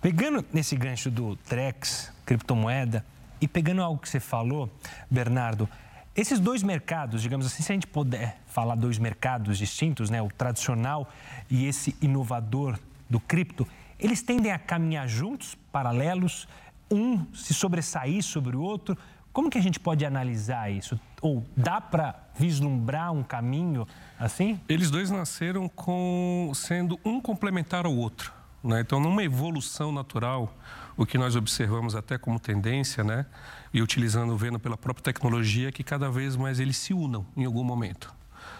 Pegando 0.00 0.44
nesse 0.52 0.76
gancho 0.76 1.10
do 1.10 1.36
Trex, 1.36 2.12
criptomoeda, 2.24 3.04
e 3.40 3.46
pegando 3.46 3.82
algo 3.82 4.00
que 4.00 4.08
você 4.08 4.20
falou, 4.20 4.70
Bernardo, 5.10 5.68
esses 6.14 6.40
dois 6.40 6.62
mercados, 6.62 7.22
digamos 7.22 7.46
assim, 7.46 7.62
se 7.62 7.70
a 7.70 7.74
gente 7.74 7.86
puder 7.86 8.40
falar 8.46 8.74
dois 8.74 8.98
mercados 8.98 9.56
distintos, 9.56 10.10
né, 10.10 10.20
o 10.20 10.28
tradicional 10.28 11.08
e 11.48 11.66
esse 11.66 11.94
inovador 12.02 12.76
do 13.08 13.20
cripto, 13.20 13.66
eles 13.98 14.22
tendem 14.22 14.50
a 14.52 14.58
caminhar 14.58 15.08
juntos, 15.08 15.56
paralelos, 15.70 16.48
um 16.90 17.26
se 17.32 17.54
sobressair 17.54 18.22
sobre 18.22 18.56
o 18.56 18.60
outro? 18.60 18.96
Como 19.32 19.50
que 19.50 19.58
a 19.58 19.62
gente 19.62 19.78
pode 19.78 20.04
analisar 20.04 20.70
isso? 20.70 20.98
Ou 21.20 21.46
dá 21.56 21.80
para 21.80 22.28
vislumbrar 22.36 23.12
um 23.12 23.22
caminho 23.22 23.86
assim? 24.18 24.60
Eles 24.68 24.90
dois 24.90 25.10
nasceram 25.10 25.68
com 25.68 26.50
sendo 26.54 26.98
um 27.04 27.20
complementar 27.20 27.86
ao 27.86 27.94
outro. 27.94 28.32
Né? 28.62 28.80
Então, 28.80 28.98
numa 28.98 29.22
evolução 29.22 29.92
natural, 29.92 30.52
o 30.96 31.06
que 31.06 31.16
nós 31.16 31.36
observamos 31.36 31.94
até 31.94 32.18
como 32.18 32.40
tendência, 32.40 33.04
né? 33.04 33.26
e 33.72 33.82
utilizando, 33.82 34.36
vendo 34.36 34.58
pela 34.58 34.76
própria 34.76 35.04
tecnologia, 35.04 35.70
que 35.70 35.84
cada 35.84 36.10
vez 36.10 36.36
mais 36.36 36.58
eles 36.58 36.76
se 36.76 36.92
unam 36.92 37.26
em 37.36 37.44
algum 37.44 37.62
momento. 37.62 38.12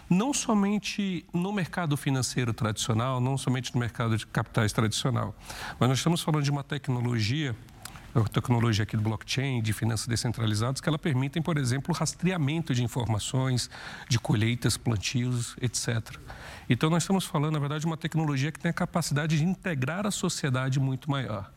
Não 0.09 0.33
somente 0.33 1.25
no 1.33 1.51
mercado 1.51 1.95
financeiro 1.97 2.53
tradicional, 2.53 3.19
não 3.19 3.37
somente 3.37 3.73
no 3.73 3.79
mercado 3.79 4.17
de 4.17 4.25
capitais 4.25 4.71
tradicional, 4.71 5.35
mas 5.79 5.89
nós 5.89 5.97
estamos 5.99 6.21
falando 6.21 6.43
de 6.43 6.51
uma 6.51 6.63
tecnologia 6.63 7.55
tecnologia 8.31 8.83
aqui 8.83 8.97
do 8.97 9.03
blockchain, 9.03 9.61
de 9.61 9.73
finanças 9.73 10.07
descentralizadas, 10.07 10.81
que 10.81 10.89
ela 10.89 10.99
permitem, 10.99 11.41
por 11.41 11.57
exemplo, 11.57 11.93
o 11.93 11.97
rastreamento 11.97 12.73
de 12.73 12.83
informações, 12.83 13.69
de 14.07 14.19
colheitas, 14.19 14.77
plantios, 14.77 15.55
etc. 15.61 16.17
Então, 16.69 16.89
nós 16.89 17.03
estamos 17.03 17.25
falando, 17.25 17.53
na 17.53 17.59
verdade, 17.59 17.81
de 17.81 17.87
uma 17.87 17.97
tecnologia 17.97 18.51
que 18.51 18.59
tem 18.59 18.69
a 18.69 18.73
capacidade 18.73 19.37
de 19.37 19.43
integrar 19.43 20.05
a 20.05 20.11
sociedade 20.11 20.79
muito 20.79 21.09
maior. 21.09 21.51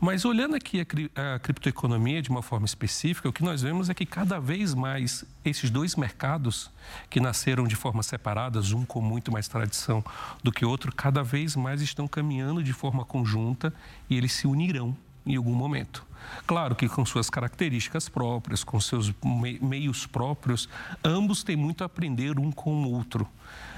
Mas 0.00 0.24
olhando 0.24 0.56
aqui 0.56 0.80
a, 0.80 1.38
criptoeconomia 1.38 2.22
de 2.22 2.30
uma 2.30 2.40
forma 2.40 2.64
específica, 2.64 3.28
o 3.28 3.32
que 3.32 3.44
nós 3.44 3.60
vemos 3.60 3.90
é 3.90 3.94
que 3.94 4.06
cada 4.06 4.40
vez 4.40 4.72
mais 4.72 5.26
esses 5.44 5.68
dois 5.68 5.94
mercados, 5.94 6.70
que 7.10 7.20
nasceram 7.20 7.64
de 7.64 7.76
forma 7.76 8.02
separadas, 8.02 8.72
um 8.72 8.82
com 8.86 9.02
muito 9.02 9.30
mais 9.30 9.46
tradição 9.46 10.02
do 10.42 10.50
que 10.50 10.64
outro, 10.64 10.90
cada 10.90 11.22
vez 11.22 11.54
mais 11.54 11.82
estão 11.82 12.08
caminhando 12.08 12.62
de 12.62 12.72
forma 12.72 13.04
conjunta 13.04 13.74
e 14.08 14.16
eles 14.16 14.32
se 14.32 14.46
unirão 14.46 14.96
em 15.26 15.36
algum 15.36 15.54
momento. 15.54 16.06
Claro 16.46 16.74
que 16.74 16.88
com 16.88 17.04
suas 17.04 17.30
características 17.30 18.08
próprias, 18.08 18.62
com 18.62 18.80
seus 18.80 19.12
meios 19.60 20.06
próprios, 20.06 20.68
ambos 21.02 21.42
têm 21.42 21.56
muito 21.56 21.82
a 21.82 21.86
aprender 21.86 22.38
um 22.38 22.50
com 22.52 22.84
o 22.84 22.92
outro. 22.92 23.28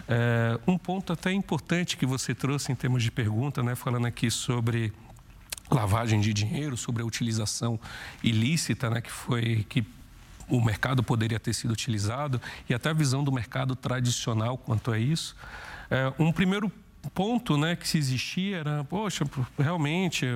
É, 0.09 0.59
um 0.67 0.77
ponto 0.77 1.13
até 1.13 1.33
importante 1.33 1.97
que 1.97 2.05
você 2.05 2.35
trouxe 2.35 2.73
em 2.73 2.75
termos 2.75 3.03
de 3.03 3.11
pergunta, 3.11 3.63
né, 3.63 3.75
falando 3.75 4.07
aqui 4.07 4.31
sobre 4.31 4.93
lavagem 5.71 6.21
de 6.21 6.33
dinheiro, 6.35 6.77
sobre 6.77 7.03
a 7.03 7.07
utilização 7.07 7.79
ilícita, 8.23 8.91
né, 8.91 9.01
que 9.01 9.11
foi 9.11 9.65
que 9.69 9.85
o 10.49 10.61
mercado 10.61 11.03
poderia 11.03 11.41
ter 11.41 11.55
sido 11.55 11.73
utilizado 11.73 12.41
e 12.69 12.75
até 12.75 12.91
a 12.91 12.93
visão 12.93 13.25
do 13.25 13.33
mercado 13.33 13.75
tradicional 13.75 14.59
quanto 14.59 14.91
a 14.91 14.99
isso. 14.99 15.35
É, 15.91 16.13
um 16.19 16.33
primeiro 16.33 16.71
ponto 17.11 17.57
né, 17.57 17.75
que 17.75 17.87
se 17.87 17.99
existia 17.99 18.59
era, 18.59 18.85
poxa, 18.85 19.25
realmente, 19.59 20.27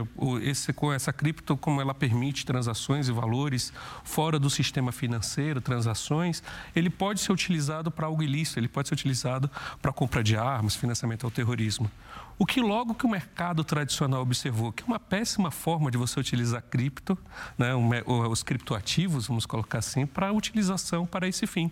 esse, 0.42 0.74
essa 0.94 1.12
cripto, 1.12 1.56
como 1.56 1.80
ela 1.80 1.94
permite 1.94 2.44
transações 2.44 3.08
e 3.08 3.12
valores 3.12 3.72
fora 4.04 4.38
do 4.38 4.50
sistema 4.50 4.92
financeiro, 4.92 5.60
transações, 5.60 6.42
ele 6.74 6.90
pode 6.90 7.20
ser 7.20 7.32
utilizado 7.32 7.90
para 7.90 8.06
algo 8.06 8.22
ilícito, 8.22 8.58
ele 8.58 8.68
pode 8.68 8.88
ser 8.88 8.94
utilizado 8.94 9.50
para 9.80 9.92
compra 9.92 10.22
de 10.22 10.36
armas, 10.36 10.74
financiamento 10.74 11.24
ao 11.24 11.30
terrorismo. 11.30 11.90
O 12.38 12.44
que 12.44 12.60
logo 12.60 12.94
que 12.94 13.06
o 13.06 13.08
mercado 13.08 13.64
tradicional 13.64 14.20
observou 14.20 14.72
que 14.72 14.82
é 14.82 14.86
uma 14.86 15.00
péssima 15.00 15.50
forma 15.50 15.90
de 15.90 15.96
você 15.96 16.20
utilizar 16.20 16.62
cripto, 16.62 17.16
né, 17.56 17.70
os 17.74 18.42
criptoativos, 18.42 19.28
vamos 19.28 19.46
colocar 19.46 19.78
assim, 19.78 20.04
para 20.04 20.32
utilização 20.32 21.06
para 21.06 21.26
esse 21.26 21.46
fim. 21.46 21.70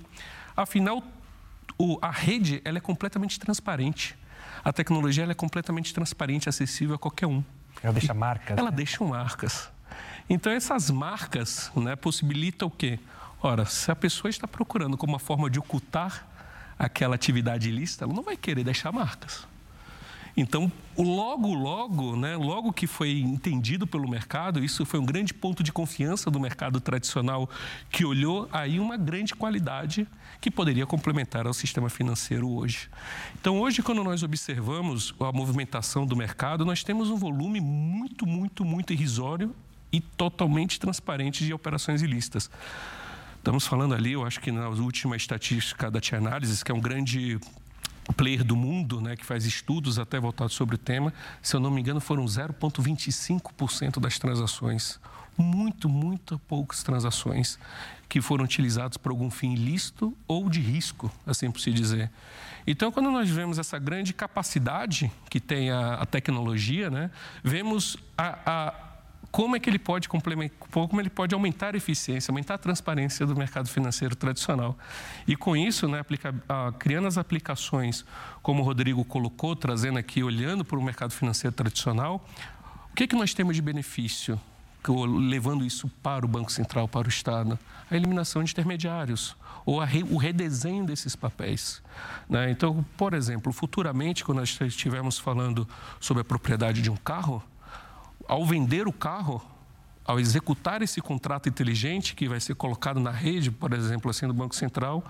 Afinal, 0.56 1.02
a 2.00 2.10
rede 2.10 2.62
ela 2.64 2.78
é 2.78 2.80
completamente 2.80 3.38
transparente 3.38 4.16
a 4.64 4.72
tecnologia 4.72 5.24
é 5.24 5.34
completamente 5.34 5.92
transparente, 5.92 6.48
acessível 6.48 6.94
a 6.94 6.98
qualquer 6.98 7.26
um. 7.26 7.42
Ela 7.82 7.92
deixa 7.92 8.14
marcas. 8.14 8.58
Ela 8.58 8.70
né? 8.70 8.76
deixa 8.76 9.04
marcas. 9.04 9.70
Então, 10.28 10.52
essas 10.52 10.90
marcas 10.90 11.70
né, 11.76 11.96
possibilitam 11.96 12.68
o 12.68 12.70
quê? 12.70 12.98
Ora, 13.42 13.66
se 13.66 13.90
a 13.90 13.96
pessoa 13.96 14.30
está 14.30 14.48
procurando 14.48 14.96
como 14.96 15.12
uma 15.12 15.18
forma 15.18 15.50
de 15.50 15.58
ocultar 15.58 16.26
aquela 16.78 17.14
atividade 17.14 17.68
ilícita, 17.68 18.04
ela 18.04 18.14
não 18.14 18.22
vai 18.22 18.36
querer 18.36 18.64
deixar 18.64 18.90
marcas. 18.90 19.46
Então, 20.37 20.71
logo, 20.99 21.55
logo, 21.55 22.17
né, 22.17 22.37
logo 22.37 22.73
que 22.73 22.88
foi 22.88 23.21
entendido 23.21 23.87
pelo 23.87 24.09
mercado, 24.09 24.64
isso 24.64 24.85
foi 24.85 24.99
um 24.99 25.05
grande 25.05 25.33
ponto 25.33 25.62
de 25.62 25.73
confiança 25.73 26.29
do 26.29 26.41
mercado 26.41 26.81
tradicional, 26.81 27.49
que 27.88 28.05
olhou 28.05 28.49
aí 28.53 28.81
uma 28.81 28.97
grande 28.97 29.33
qualidade 29.35 30.09
que 30.41 30.50
poderia 30.50 30.87
complementar 30.87 31.47
ao 31.47 31.55
sistema 31.55 31.88
financeiro 31.88 32.50
hoje. 32.50 32.91
Então, 33.41 33.61
hoje, 33.61 33.81
quando 33.81 34.03
nós 34.03 34.25
observamos 34.25 35.14
a 35.21 35.31
movimentação 35.31 36.05
do 36.05 36.17
mercado, 36.17 36.64
nós 36.64 36.83
temos 36.83 37.11
um 37.11 37.17
volume 37.17 37.61
muito, 37.61 38.26
muito, 38.26 38.64
muito 38.64 38.93
irrisório 38.93 39.55
e 39.93 40.00
totalmente 40.00 40.81
transparente 40.81 41.45
de 41.45 41.55
operações 41.55 42.03
ilícitas. 42.03 42.50
Estamos 43.37 43.67
falando 43.67 43.95
ali, 43.95 44.12
eu 44.12 44.26
acho 44.26 44.41
que 44.41 44.50
na 44.50 44.69
última 44.69 45.17
estatística 45.17 45.91
da 45.91 46.00
Tia 46.00 46.19
Análise, 46.19 46.64
que 46.64 46.73
é 46.73 46.75
um 46.75 46.81
grande 46.81 47.38
player 48.12 48.44
do 48.44 48.54
mundo, 48.54 49.00
né, 49.00 49.16
que 49.16 49.25
faz 49.25 49.44
estudos 49.44 49.99
até 49.99 50.20
voltados 50.20 50.54
sobre 50.54 50.75
o 50.75 50.78
tema, 50.78 51.12
se 51.40 51.56
eu 51.56 51.61
não 51.61 51.70
me 51.70 51.80
engano, 51.80 52.00
foram 52.00 52.25
0,25% 52.25 53.99
das 53.99 54.18
transações. 54.18 55.00
Muito, 55.37 55.88
muito 55.88 56.38
poucas 56.40 56.82
transações 56.82 57.58
que 58.08 58.20
foram 58.20 58.44
utilizadas 58.44 58.96
por 58.96 59.11
algum 59.11 59.30
fim 59.30 59.54
ilícito 59.54 60.16
ou 60.28 60.49
de 60.49 60.61
risco, 60.61 61.11
assim 61.26 61.50
por 61.50 61.61
se 61.61 61.73
dizer. 61.73 62.11
Então, 62.66 62.92
quando 62.92 63.11
nós 63.11 63.28
vemos 63.28 63.58
essa 63.58 63.78
grande 63.78 64.12
capacidade 64.12 65.11
que 65.28 65.40
tem 65.40 65.70
a, 65.70 65.94
a 65.94 66.06
tecnologia, 66.06 66.88
né, 66.90 67.11
vemos 67.42 67.96
a, 68.16 68.38
a 68.46 68.93
como 69.35 69.57
é 69.57 69.59
que 69.59 69.69
ele 69.69 69.81
pode 69.81 70.09
complementar, 70.09 70.57
como 70.71 71.00
ele 71.00 71.11
pode 71.11 71.35
aumentar 71.35 71.75
a 71.75 71.76
eficiência, 71.76 72.31
aumentar 72.31 72.55
a 72.55 72.59
transparência 72.59 73.26
do 73.26 73.35
mercado 73.35 73.69
financeiro 73.69 74.14
tradicional. 74.14 74.79
E 75.26 75.35
com 75.35 75.57
isso, 75.57 75.88
né, 75.88 75.99
aplica, 75.99 76.33
ah, 76.49 76.73
criando 76.79 77.09
as 77.09 77.19
aplicações, 77.19 78.05
como 78.45 78.62
o 78.62 78.64
Rodrigo 78.64 79.05
colocou, 79.05 79.57
trazendo 79.57 79.99
aqui, 79.99 80.23
olhando 80.23 80.64
para 80.64 80.79
o 80.79 80.83
mercado 80.85 81.12
financeiro 81.12 81.53
tradicional, 81.53 82.25
o 82.93 82.95
que, 82.95 83.09
que 83.09 83.17
nós 83.17 83.35
temos 83.35 83.57
de 83.57 83.62
benefício? 83.62 84.41
levando 84.87 85.64
isso 85.64 85.88
para 86.03 86.26
o 86.26 86.29
Banco 86.29 86.53
Central, 86.53 86.87
para 86.87 87.07
o 87.07 87.09
Estado, 87.09 87.59
a 87.91 87.97
eliminação 87.97 88.45
de 88.45 88.53
intermediários 88.53 89.35
ou 89.64 89.81
o 90.11 90.17
redesenho 90.19 90.85
desses 90.85 91.17
papéis. 91.17 91.83
Né? 92.29 92.50
Então, 92.50 92.85
por 92.95 93.14
exemplo, 93.14 93.50
futuramente, 93.50 94.23
quando 94.23 94.41
nós 94.41 94.61
estivermos 94.61 95.19
falando 95.19 95.67
sobre 95.99 96.21
a 96.21 96.25
propriedade 96.25 96.83
de 96.83 96.91
um 96.91 96.97
carro, 96.97 97.43
ao 98.28 98.45
vender 98.45 98.87
o 98.87 98.93
carro, 98.93 99.43
ao 100.04 100.21
executar 100.21 100.83
esse 100.83 101.00
contrato 101.00 101.49
inteligente 101.49 102.14
que 102.14 102.28
vai 102.28 102.40
ser 102.40 102.54
colocado 102.54 103.00
na 103.00 103.11
rede, 103.11 103.50
por 103.50 103.73
exemplo, 103.73 104.11
assim 104.11 104.26
do 104.26 104.35
Banco 104.35 104.54
Central, 104.54 105.04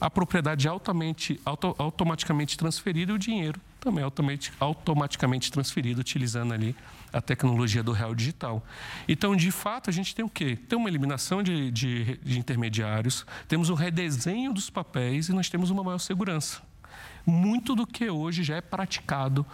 a 0.00 0.08
propriedade 0.08 0.66
é 0.66 0.70
altamente, 0.70 1.40
auto, 1.44 1.74
automaticamente 1.78 2.56
transferida 2.56 3.12
e 3.12 3.14
o 3.14 3.18
dinheiro 3.18 3.60
também 3.80 4.04
é 4.04 4.38
automaticamente 4.60 5.50
transferido 5.50 6.00
utilizando 6.00 6.52
ali 6.52 6.74
a 7.12 7.20
tecnologia 7.20 7.82
do 7.82 7.92
real 7.92 8.14
digital. 8.14 8.64
Então, 9.08 9.34
de 9.34 9.50
fato, 9.50 9.88
a 9.88 9.92
gente 9.92 10.14
tem 10.14 10.24
o 10.24 10.28
quê? 10.28 10.56
Tem 10.56 10.78
uma 10.78 10.88
eliminação 10.88 11.42
de, 11.42 11.70
de, 11.70 12.16
de 12.18 12.38
intermediários, 12.38 13.24
temos 13.46 13.70
um 13.70 13.74
redesenho 13.74 14.52
dos 14.52 14.68
papéis 14.68 15.28
e 15.28 15.32
nós 15.32 15.48
temos 15.48 15.70
uma 15.70 15.82
maior 15.82 15.98
segurança. 15.98 16.60
Muito 17.28 17.74
do 17.74 17.86
que 17.86 18.08
hoje 18.08 18.42
já 18.42 18.56
é 18.56 18.62
praticado 18.62 19.44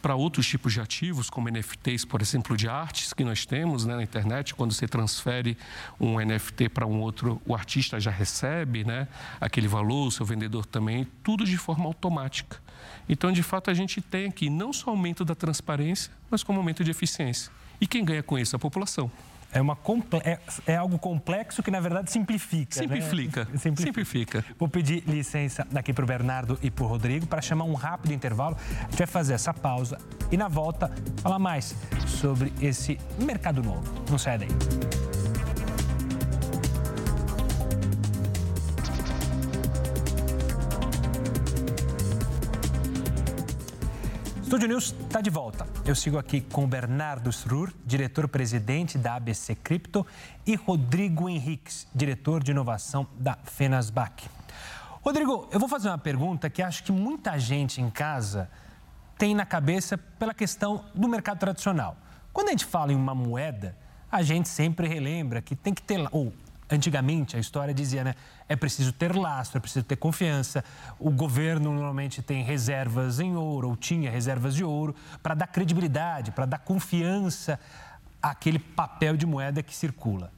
para 0.00 0.14
outros 0.14 0.46
tipos 0.46 0.72
de 0.72 0.80
ativos, 0.80 1.28
como 1.28 1.48
NFTs, 1.48 2.04
por 2.04 2.22
exemplo, 2.22 2.56
de 2.56 2.68
artes 2.68 3.12
que 3.12 3.24
nós 3.24 3.44
temos 3.44 3.84
né, 3.84 3.96
na 3.96 4.04
internet, 4.04 4.54
quando 4.54 4.72
você 4.72 4.86
transfere 4.86 5.58
um 5.98 6.20
NFT 6.20 6.68
para 6.68 6.86
um 6.86 7.00
outro, 7.00 7.42
o 7.44 7.52
artista 7.52 7.98
já 7.98 8.12
recebe 8.12 8.84
né, 8.84 9.08
aquele 9.40 9.66
valor, 9.66 10.06
o 10.06 10.10
seu 10.12 10.24
vendedor 10.24 10.64
também, 10.64 11.08
tudo 11.24 11.44
de 11.44 11.56
forma 11.56 11.86
automática. 11.86 12.62
Então, 13.08 13.32
de 13.32 13.42
fato, 13.42 13.68
a 13.68 13.74
gente 13.74 14.00
tem 14.00 14.28
aqui 14.28 14.48
não 14.48 14.72
só 14.72 14.90
aumento 14.90 15.24
da 15.24 15.34
transparência, 15.34 16.12
mas 16.30 16.44
como 16.44 16.60
aumento 16.60 16.84
de 16.84 16.92
eficiência. 16.92 17.50
E 17.80 17.86
quem 17.88 18.04
ganha 18.04 18.22
com 18.22 18.38
isso? 18.38 18.54
A 18.54 18.60
população. 18.60 19.10
É, 19.54 19.60
uma, 19.60 19.78
é, 20.24 20.38
é, 20.66 20.76
algo 20.76 20.98
complexo 20.98 21.62
que, 21.62 21.70
na 21.70 21.78
verdade, 21.78 22.10
simplifica. 22.10 22.74
Simplifica. 22.74 23.44
Né? 23.44 23.50
simplifica. 23.56 23.82
simplifica. 23.86 24.44
Vou 24.58 24.68
pedir 24.68 25.04
licença 25.06 25.64
aqui 25.72 25.92
para 25.92 26.04
o 26.04 26.06
Bernardo 26.06 26.58
e 26.60 26.72
para 26.72 26.84
o 26.84 26.88
Rodrigo 26.88 27.24
para 27.26 27.40
chamar 27.40 27.64
um 27.64 27.74
rápido 27.74 28.12
intervalo. 28.12 28.56
A 28.80 28.90
gente 28.90 28.98
vai 28.98 29.06
fazer 29.06 29.34
essa 29.34 29.54
pausa 29.54 29.96
e, 30.32 30.36
na 30.36 30.48
volta, 30.48 30.90
falar 31.18 31.38
mais 31.38 31.76
sobre 32.04 32.52
esse 32.60 32.98
mercado 33.16 33.62
novo. 33.62 33.84
Não 34.10 34.18
sai 34.18 34.38
daí. 34.38 34.48
Estúdio 44.54 44.68
News 44.68 44.94
está 45.00 45.20
de 45.20 45.30
volta. 45.30 45.66
Eu 45.84 45.96
sigo 45.96 46.16
aqui 46.16 46.40
com 46.40 46.64
Bernardo 46.64 47.28
Srur, 47.32 47.72
diretor-presidente 47.84 48.96
da 48.96 49.16
ABC 49.16 49.56
Cripto, 49.56 50.06
e 50.46 50.54
Rodrigo 50.54 51.28
Henriques, 51.28 51.88
diretor 51.92 52.40
de 52.40 52.52
inovação 52.52 53.04
da 53.18 53.36
Fenasbac. 53.42 54.28
Rodrigo, 55.02 55.48
eu 55.50 55.58
vou 55.58 55.68
fazer 55.68 55.88
uma 55.88 55.98
pergunta 55.98 56.48
que 56.48 56.62
acho 56.62 56.84
que 56.84 56.92
muita 56.92 57.36
gente 57.36 57.80
em 57.80 57.90
casa 57.90 58.48
tem 59.18 59.34
na 59.34 59.44
cabeça 59.44 59.98
pela 59.98 60.32
questão 60.32 60.84
do 60.94 61.08
mercado 61.08 61.40
tradicional. 61.40 61.96
Quando 62.32 62.46
a 62.46 62.50
gente 62.52 62.64
fala 62.64 62.92
em 62.92 62.96
uma 62.96 63.12
moeda, 63.12 63.76
a 64.08 64.22
gente 64.22 64.48
sempre 64.48 64.86
relembra 64.86 65.42
que 65.42 65.56
tem 65.56 65.74
que 65.74 65.82
ter, 65.82 65.98
ou 66.12 66.32
Antigamente, 66.70 67.36
a 67.36 67.40
história 67.40 67.74
dizia, 67.74 68.02
né? 68.02 68.14
É 68.48 68.56
preciso 68.56 68.92
ter 68.92 69.14
lastro, 69.14 69.58
é 69.58 69.60
preciso 69.60 69.84
ter 69.84 69.96
confiança. 69.96 70.64
O 70.98 71.10
governo 71.10 71.72
normalmente 71.72 72.22
tem 72.22 72.42
reservas 72.42 73.20
em 73.20 73.36
ouro, 73.36 73.68
ou 73.68 73.76
tinha 73.76 74.10
reservas 74.10 74.54
de 74.54 74.64
ouro, 74.64 74.94
para 75.22 75.34
dar 75.34 75.46
credibilidade, 75.46 76.30
para 76.30 76.46
dar 76.46 76.58
confiança 76.58 77.60
àquele 78.22 78.58
papel 78.58 79.16
de 79.16 79.26
moeda 79.26 79.62
que 79.62 79.74
circula. 79.74 80.32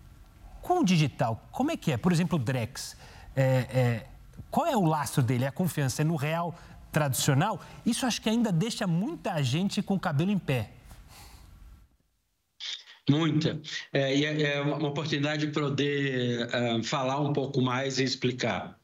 Com 0.61 0.81
o 0.81 0.85
digital, 0.85 1.41
como 1.53 1.71
é 1.71 1.77
que 1.77 1.93
é? 1.93 1.97
Por 1.97 2.11
exemplo, 2.11 2.37
o 2.37 2.43
Drex. 2.43 2.97
É, 3.37 3.43
é, 3.43 4.07
qual 4.51 4.67
é 4.67 4.77
o 4.77 4.85
lastro 4.85 5.23
dele? 5.23 5.45
É 5.45 5.49
a 5.49 5.53
confiança? 5.53 6.03
É 6.03 6.05
no 6.05 6.17
real 6.17 6.55
tradicional? 6.91 7.61
Isso 7.85 8.05
acho 8.05 8.21
que 8.21 8.29
ainda 8.29 8.51
deixa 8.51 8.85
muita 8.85 9.41
gente 9.45 9.81
com 9.81 9.95
o 9.95 10.01
cabelo 10.01 10.33
em 10.33 10.39
pé. 10.39 10.71
Muita. 13.09 13.61
É, 13.92 14.16
e 14.16 14.25
é, 14.25 14.57
é 14.57 14.61
uma 14.61 14.88
oportunidade 14.88 15.47
de 15.47 15.53
poder 15.53 16.49
uh, 16.49 16.83
falar 16.83 17.21
um 17.21 17.33
pouco 17.33 17.61
mais 17.61 18.01
e 18.01 18.05
explicar. 18.05 18.77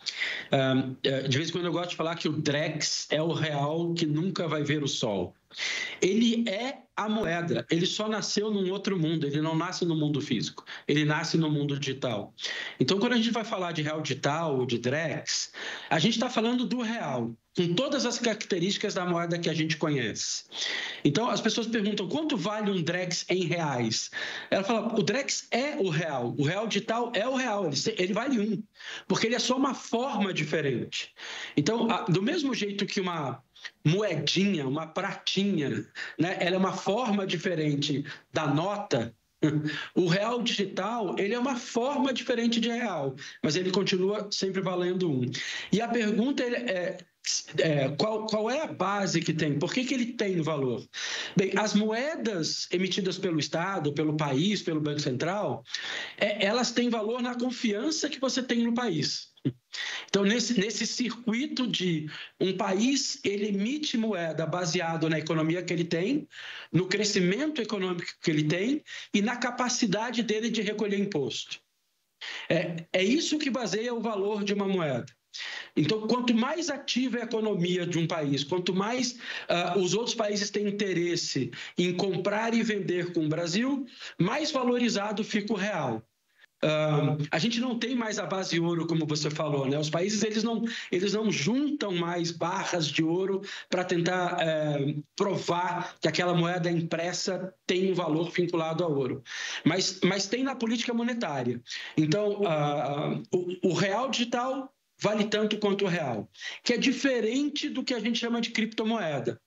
Uh, 0.52 0.96
de 1.28 1.37
vez 1.37 1.48
em 1.48 1.52
quando 1.52 1.64
eu 1.64 1.72
gosto 1.72 1.90
de 1.90 1.96
falar 1.96 2.14
que 2.14 2.28
o 2.28 2.32
Drex 2.32 3.08
é 3.11 3.20
o 3.20 3.32
real 3.32 3.92
que 3.94 4.06
nunca 4.06 4.46
vai 4.46 4.62
ver 4.62 4.82
o 4.82 4.88
sol. 4.88 5.35
Ele 6.00 6.48
é 6.48 6.78
a 6.96 7.08
moeda, 7.08 7.66
ele 7.70 7.87
só 7.87 8.08
nasceu 8.08 8.50
num 8.50 8.70
outro 8.70 8.98
mundo, 8.98 9.26
ele 9.26 9.40
não 9.40 9.56
nasce 9.56 9.85
no 9.85 9.96
mundo 9.96 10.20
físico, 10.20 10.64
ele 10.87 11.04
nasce 11.04 11.37
no 11.37 11.50
mundo 11.50 11.78
digital. 11.78 12.35
Então, 12.78 12.98
quando 12.98 13.14
a 13.14 13.16
gente 13.16 13.30
vai 13.30 13.44
falar 13.44 13.72
de 13.72 13.82
real 13.82 14.00
digital 14.00 14.58
ou 14.58 14.66
de 14.66 14.78
Drex, 14.78 15.52
a 15.90 15.98
gente 15.98 16.14
está 16.14 16.30
falando 16.30 16.66
do 16.66 16.80
real, 16.80 17.35
com 17.56 17.74
todas 17.74 18.06
as 18.06 18.18
características 18.18 18.94
da 18.94 19.04
moeda 19.04 19.38
que 19.38 19.50
a 19.50 19.54
gente 19.54 19.76
conhece. 19.76 20.44
Então, 21.04 21.28
as 21.28 21.40
pessoas 21.40 21.66
perguntam 21.66 22.08
quanto 22.08 22.36
vale 22.36 22.70
um 22.70 22.82
Drex 22.82 23.26
em 23.28 23.44
reais? 23.44 24.10
Ela 24.50 24.64
fala, 24.64 24.98
o 24.98 25.02
Drex 25.02 25.48
é 25.50 25.76
o 25.76 25.90
real, 25.90 26.34
o 26.38 26.44
real 26.44 26.66
digital 26.66 27.12
é 27.14 27.26
o 27.28 27.34
real, 27.34 27.66
ele, 27.66 27.76
ele 27.98 28.12
vale 28.12 28.40
um, 28.40 28.62
porque 29.06 29.26
ele 29.26 29.34
é 29.34 29.38
só 29.38 29.56
uma 29.56 29.74
forma 29.74 30.32
diferente. 30.32 31.12
Então, 31.56 31.86
do 32.08 32.22
mesmo 32.22 32.54
jeito 32.54 32.86
que 32.86 33.00
uma 33.00 33.42
moedinha, 33.84 34.66
uma 34.66 34.86
pratinha, 34.86 35.86
né? 36.18 36.36
ela 36.40 36.56
é 36.56 36.58
uma 36.58 36.72
forma 36.72 37.26
diferente 37.26 38.04
da 38.32 38.46
nota, 38.46 39.14
o 39.94 40.06
real 40.06 40.42
digital, 40.42 41.18
ele 41.18 41.34
é 41.34 41.38
uma 41.38 41.56
forma 41.56 42.12
diferente 42.12 42.60
de 42.60 42.68
real, 42.68 43.14
mas 43.42 43.56
ele 43.56 43.70
continua 43.70 44.28
sempre 44.30 44.60
valendo 44.60 45.10
um. 45.10 45.30
E 45.72 45.80
a 45.80 45.88
pergunta 45.88 46.42
é, 46.42 46.98
é, 47.58 47.88
qual, 47.90 48.26
qual 48.26 48.50
é 48.50 48.62
a 48.62 48.66
base 48.66 49.20
que 49.20 49.32
tem? 49.32 49.58
Por 49.58 49.72
que, 49.72 49.85
que 49.85 49.94
ele 49.94 50.12
tem 50.14 50.40
valor? 50.40 50.85
Bem, 51.37 51.52
as 51.56 51.74
moedas 51.74 52.68
emitidas 52.72 53.16
pelo 53.16 53.38
Estado, 53.38 53.92
pelo 53.92 54.16
país, 54.16 54.62
pelo 54.62 54.80
Banco 54.80 55.00
Central, 55.00 55.64
é, 56.16 56.44
elas 56.44 56.72
têm 56.72 56.90
valor 56.90 57.22
na 57.22 57.35
confiança 57.35 58.08
que 58.08 58.20
você 58.20 58.42
tem 58.42 58.64
no 58.64 58.74
país. 58.74 59.30
Então, 60.08 60.24
nesse, 60.24 60.58
nesse 60.61 60.87
circuito 60.87 61.66
de 61.66 62.08
um 62.40 62.56
país, 62.56 63.20
ele 63.24 63.48
emite 63.48 63.96
moeda 63.96 64.44
baseado 64.46 65.08
na 65.08 65.18
economia 65.18 65.62
que 65.62 65.72
ele 65.72 65.85
tem, 65.85 66.28
no 66.72 66.87
crescimento 66.87 67.61
econômico 67.62 68.12
que 68.20 68.30
ele 68.30 68.44
tem 68.44 68.82
e 69.14 69.22
na 69.22 69.37
capacidade 69.37 70.22
dele 70.22 70.50
de 70.50 70.61
recolher 70.61 70.98
imposto. 70.98 71.61
É, 72.48 72.87
é 72.92 73.02
isso 73.02 73.38
que 73.38 73.50
baseia 73.50 73.94
o 73.94 74.00
valor 74.00 74.44
de 74.44 74.52
uma 74.54 74.68
moeda. 74.68 75.06
Então, 75.77 76.07
quanto 76.07 76.35
mais 76.35 76.68
ativa 76.68 77.18
é 77.18 77.23
a 77.23 77.25
economia 77.25 77.87
de 77.87 77.99
um 77.99 78.07
país, 78.07 78.45
quanto 78.45 78.75
mais 78.75 79.18
uh, 79.49 79.79
os 79.79 79.95
outros 79.95 80.14
países 80.14 80.51
têm 80.51 80.68
interesse 80.68 81.51
em 81.79 81.95
comprar 81.95 82.55
e 82.55 82.62
vender 82.62 83.12
com 83.12 83.25
o 83.25 83.29
Brasil, 83.29 83.87
mais 84.18 84.51
valorizado 84.51 85.25
fica 85.25 85.53
o 85.53 85.57
real. 85.57 86.03
Uh, 86.64 87.18
a 87.33 87.40
gente 87.40 87.59
não 87.59 87.77
tem 87.77 87.97
mais 87.97 88.21
a 88.21 88.27
base 88.27 88.61
ouro, 88.61 88.87
como 88.87 89.05
você 89.05 89.29
falou, 89.29 89.66
né? 89.66 89.77
Os 89.77 89.90
países 89.90 90.23
eles 90.23 90.45
não, 90.45 90.62
eles 90.92 91.12
não 91.12 91.31
juntam 91.33 91.92
mais 91.92 92.31
barras 92.31 92.87
de 92.87 93.03
ouro 93.03 93.42
para 93.68 93.83
tentar 93.83 94.37
é, 94.40 94.95
provar 95.16 95.97
que 96.01 96.07
aquela 96.07 96.35
moeda 96.35 96.71
impressa 96.71 97.53
tem 97.66 97.90
um 97.90 97.95
valor 97.95 98.31
vinculado 98.31 98.85
ao 98.85 98.95
ouro. 98.95 99.25
Mas, 99.64 99.99
mas 100.05 100.29
tem 100.29 100.45
na 100.45 100.55
política 100.55 100.95
monetária. 100.95 101.61
Então, 101.97 102.42
uh, 102.42 103.23
o, 103.33 103.71
o 103.71 103.75
real 103.75 104.09
digital 104.09 104.73
vale 105.02 105.24
tanto 105.24 105.58
quanto 105.58 105.84
o 105.84 105.88
real, 105.88 106.30
que 106.62 106.72
é 106.72 106.78
diferente 106.78 107.68
do 107.68 107.82
que 107.82 107.92
a 107.92 107.98
gente 107.98 108.20
chama 108.20 108.40
de 108.40 108.50
criptomoeda. 108.50 109.40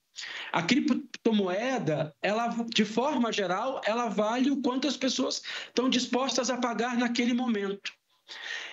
A 0.52 0.62
criptomoeda, 0.62 2.14
ela, 2.22 2.48
de 2.74 2.86
forma 2.86 3.32
geral, 3.32 3.82
ela 3.86 4.08
vale 4.08 4.52
o 4.52 4.62
quanto 4.62 4.88
as 4.88 4.98
pessoas 4.98 5.42
estão 5.68 5.90
dispostas 5.90 6.50
a 6.50 6.58
pagar 6.58 6.98
naquele 6.98 7.34
momento. 7.34 7.92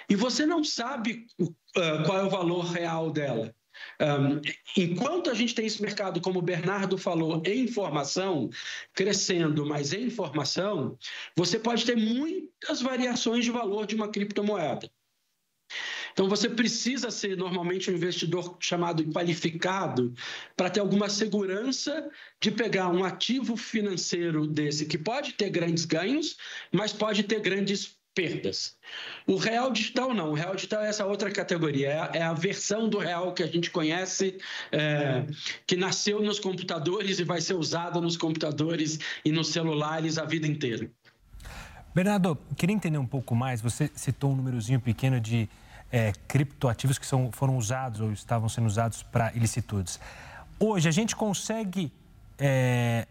E 0.08 0.16
você 0.16 0.44
não 0.44 0.62
sabe 0.62 1.26
uh, 1.40 2.04
qual 2.04 2.18
é 2.18 2.24
o 2.24 2.30
valor 2.30 2.64
real 2.66 3.10
dela. 3.10 3.54
Um, 4.00 4.40
enquanto 4.76 5.30
a 5.30 5.34
gente 5.34 5.54
tem 5.54 5.66
esse 5.66 5.80
mercado, 5.80 6.20
como 6.20 6.38
o 6.38 6.42
Bernardo 6.42 6.98
falou, 6.98 7.42
em 7.44 7.62
informação, 7.62 8.50
crescendo, 8.92 9.64
mas 9.64 9.92
em 9.92 10.04
informação, 10.04 10.98
você 11.36 11.58
pode 11.58 11.84
ter 11.84 11.96
muitas 11.96 12.80
variações 12.82 13.44
de 13.44 13.50
valor 13.50 13.86
de 13.86 13.94
uma 13.94 14.08
criptomoeda. 14.08 14.90
Então, 16.12 16.28
você 16.28 16.48
precisa 16.48 17.10
ser 17.10 17.36
normalmente 17.36 17.90
um 17.90 17.94
investidor 17.94 18.56
chamado 18.60 19.04
qualificado 19.12 20.14
para 20.56 20.70
ter 20.70 20.80
alguma 20.80 21.08
segurança 21.08 22.08
de 22.40 22.50
pegar 22.50 22.88
um 22.88 23.04
ativo 23.04 23.56
financeiro 23.56 24.46
desse 24.46 24.86
que 24.86 24.98
pode 24.98 25.32
ter 25.32 25.50
grandes 25.50 25.84
ganhos, 25.84 26.36
mas 26.70 26.92
pode 26.92 27.22
ter 27.22 27.40
grandes 27.40 27.96
perdas. 28.14 28.76
O 29.26 29.36
real 29.36 29.72
digital 29.72 30.12
não. 30.12 30.30
O 30.30 30.34
real 30.34 30.54
digital 30.54 30.82
é 30.82 30.88
essa 30.88 31.04
outra 31.06 31.30
categoria. 31.30 31.88
É 31.88 32.22
a, 32.22 32.30
é 32.30 32.34
versão 32.34 32.88
do 32.88 32.98
real 32.98 33.32
que 33.32 33.42
a 33.42 33.46
gente 33.46 33.70
conhece, 33.70 34.38
é, 34.70 35.24
que 35.66 35.76
nasceu 35.76 36.22
nos 36.22 36.38
computadores 36.38 37.18
e 37.18 37.24
vai 37.24 37.40
ser 37.40 37.54
usada 37.54 38.00
nos 38.00 38.16
computadores 38.16 38.98
e 39.24 39.32
nos 39.32 39.48
celulares 39.48 40.18
a 40.18 40.24
vida 40.24 40.46
inteira. 40.46 40.90
Bernardo, 41.94 42.38
queria 42.56 42.74
entender 42.74 42.98
um 42.98 43.06
pouco 43.06 43.34
mais. 43.34 43.60
Você 43.60 43.90
citou 43.94 44.32
um 44.32 44.36
númerozinho 44.36 44.80
pequeno 44.80 45.20
de 45.20 45.48
é, 45.92 46.12
criptoativos 46.26 46.98
que 46.98 47.06
são, 47.06 47.30
foram 47.30 47.56
usados 47.58 48.00
ou 48.00 48.10
estavam 48.12 48.48
sendo 48.48 48.66
usados 48.66 49.02
para 49.02 49.30
ilicitudes. 49.34 50.00
Hoje, 50.58 50.88
a 50.88 50.92
gente 50.92 51.14
consegue 51.14 51.92
é, 52.38 53.06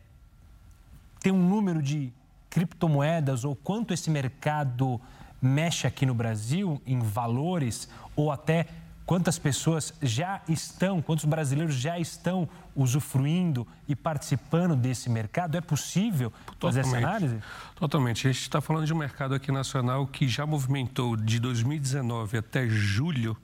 ter 1.19 1.31
um 1.31 1.47
número 1.47 1.81
de 1.81 2.11
criptomoedas 2.49 3.45
ou 3.45 3.55
quanto 3.55 3.93
esse 3.93 4.09
mercado 4.09 4.99
mexe 5.39 5.85
aqui 5.85 6.05
no 6.05 6.13
Brasil 6.13 6.81
em 6.85 6.99
valores 6.99 7.87
ou 8.15 8.31
até 8.31 8.65
quantas 9.05 9.37
pessoas 9.37 9.93
já 10.01 10.41
estão, 10.47 11.01
quantos 11.01 11.25
brasileiros 11.25 11.75
já 11.75 11.99
estão 11.99 12.47
usufruindo 12.75 13.67
e 13.87 13.95
participando 13.95 14.75
desse 14.75 15.09
mercado? 15.09 15.57
É 15.57 15.61
possível 15.61 16.31
fazer 16.59 16.81
essa 16.81 16.97
análise? 16.97 17.39
Totalmente. 17.75 18.27
A 18.27 18.31
gente 18.31 18.41
está 18.41 18.61
falando 18.61 18.85
de 18.85 18.93
um 18.93 18.97
mercado 18.97 19.35
aqui 19.35 19.51
nacional 19.51 20.07
que 20.07 20.27
já 20.27 20.45
movimentou 20.45 21.15
de 21.15 21.39
2019 21.39 22.37
até 22.37 22.67
julho 22.67 23.35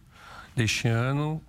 deste 0.56 0.88
ano 0.88 1.41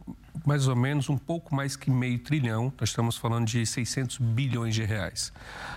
mais 0.47 0.69
ou 0.69 0.77
menos 0.77 1.09
um 1.09 1.17
pouco 1.17 1.55
mais 1.55 1.77
que 1.77 1.91
meio 1.91 2.19
trilhão. 2.19 2.73
Nós 2.79 2.91
estamos 2.91 3.17
falando 3.17 3.47
de 3.47 3.65
600 3.65 4.19
bilhões 4.19 4.75
de 4.75 4.85
reais. 4.85 5.33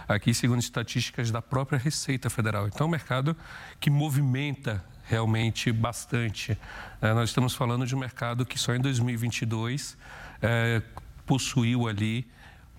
Aqui, 0.08 0.34
segundo 0.34 0.60
estatísticas 0.60 1.32
da 1.32 1.42
própria 1.42 1.80
Receita 1.80 2.30
Federal. 2.30 2.68
Então, 2.68 2.86
é 2.86 2.88
um 2.88 2.92
mercado 2.92 3.36
que 3.80 3.90
movimenta 3.90 4.84
realmente 5.12 5.74
bastante. 5.74 6.58
É, 7.02 7.14
nós 7.14 7.30
estamos 7.30 7.54
falando 7.54 7.86
de 7.86 7.94
um 7.94 8.00
mercado 8.00 8.46
que 8.46 8.58
só 8.58 8.74
em 8.74 8.80
2022 8.80 9.98
é, 10.42 10.82
possuiu 11.26 11.86
ali 11.86 12.26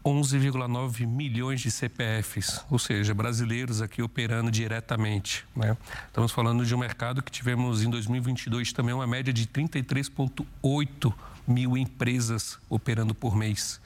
11,9 0.03 1.07
milhões 1.07 1.61
de 1.61 1.71
CPFs, 1.71 2.65
ou 2.71 2.79
seja, 2.79 3.13
brasileiros 3.13 3.83
aqui 3.83 4.01
operando 4.01 4.51
diretamente. 4.51 5.45
Né? 5.55 5.77
Estamos 6.07 6.33
falando 6.33 6.65
de 6.65 6.75
um 6.75 6.79
mercado 6.79 7.23
que 7.23 7.31
tivemos 7.31 7.83
em 7.83 7.91
2022 7.91 8.73
também 8.73 8.95
uma 8.95 9.07
média 9.07 9.33
de 9.33 9.47
33,8 9.47 11.13
mil 11.47 11.77
empresas 11.77 12.59
operando 12.69 13.15
por 13.15 13.37
mês. 13.37 13.81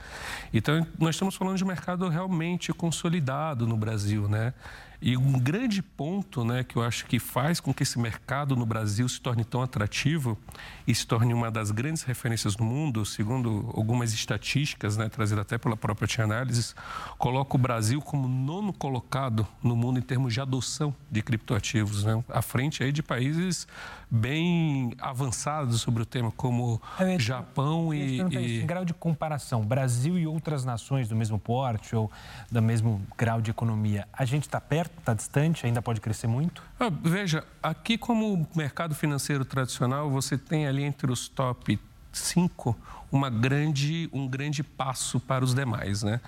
Então, 0.52 0.86
nós 0.98 1.14
estamos 1.14 1.34
falando 1.34 1.56
de 1.56 1.64
um 1.64 1.68
mercado 1.68 2.08
realmente 2.08 2.72
consolidado 2.72 3.66
no 3.66 3.76
Brasil, 3.76 4.28
né? 4.28 4.52
E 5.00 5.16
um 5.16 5.38
grande 5.38 5.82
ponto 5.82 6.44
né, 6.44 6.64
que 6.64 6.76
eu 6.76 6.82
acho 6.82 7.06
que 7.06 7.18
faz 7.18 7.60
com 7.60 7.72
que 7.72 7.82
esse 7.82 7.98
mercado 7.98 8.56
no 8.56 8.64
Brasil 8.64 9.08
se 9.08 9.20
torne 9.20 9.44
tão 9.44 9.62
atrativo 9.62 10.38
e 10.86 10.94
se 10.94 11.06
torne 11.06 11.34
uma 11.34 11.50
das 11.50 11.70
grandes 11.70 12.02
referências 12.02 12.56
no 12.56 12.64
mundo, 12.64 13.04
segundo 13.04 13.70
algumas 13.74 14.12
estatísticas, 14.14 14.96
né, 14.96 15.08
trazidas 15.08 15.42
até 15.42 15.58
pela 15.58 15.76
própria 15.76 16.08
Tia 16.08 16.24
Análise, 16.24 16.74
coloca 17.18 17.56
o 17.56 17.58
Brasil 17.58 18.00
como 18.00 18.26
nono 18.26 18.72
colocado 18.72 19.46
no 19.62 19.76
mundo 19.76 19.98
em 19.98 20.02
termos 20.02 20.32
de 20.32 20.40
adoção 20.40 20.94
de 21.10 21.22
criptoativos, 21.22 22.04
né, 22.04 22.24
à 22.28 22.40
frente 22.40 22.82
aí 22.82 22.90
de 22.90 23.02
países 23.02 23.68
bem 24.10 24.94
avançados 24.98 25.80
sobre 25.80 26.02
o 26.02 26.06
tema, 26.06 26.32
como 26.32 26.80
é, 26.98 27.18
Japão 27.46 27.94
e, 27.94 28.20
e... 28.20 28.62
Em 28.62 28.66
grau 28.66 28.84
de 28.84 28.92
comparação, 28.92 29.62
Brasil 29.64 30.18
e 30.18 30.26
outras 30.26 30.64
nações 30.64 31.08
do 31.08 31.14
mesmo 31.14 31.38
porte 31.38 31.94
ou 31.94 32.10
do 32.50 32.60
mesmo 32.60 33.00
grau 33.16 33.40
de 33.40 33.50
economia, 33.50 34.06
a 34.12 34.24
gente 34.24 34.42
está 34.42 34.60
perto 34.60 34.98
está 34.98 35.14
distante, 35.14 35.64
ainda 35.64 35.80
pode 35.80 36.00
crescer 36.00 36.26
muito? 36.26 36.62
Ah, 36.80 36.90
veja, 36.90 37.44
aqui 37.62 37.96
como 37.96 38.46
mercado 38.54 38.94
financeiro 38.94 39.44
tradicional, 39.44 40.10
você 40.10 40.36
tem 40.36 40.66
ali 40.66 40.82
entre 40.82 41.10
os 41.12 41.28
top 41.28 41.78
5 42.12 42.76
uma 43.12 43.30
grande, 43.30 44.10
um 44.12 44.26
grande 44.26 44.64
passo 44.64 45.20
para 45.20 45.44
os 45.44 45.54
demais. 45.54 46.02
Né? 46.02 46.20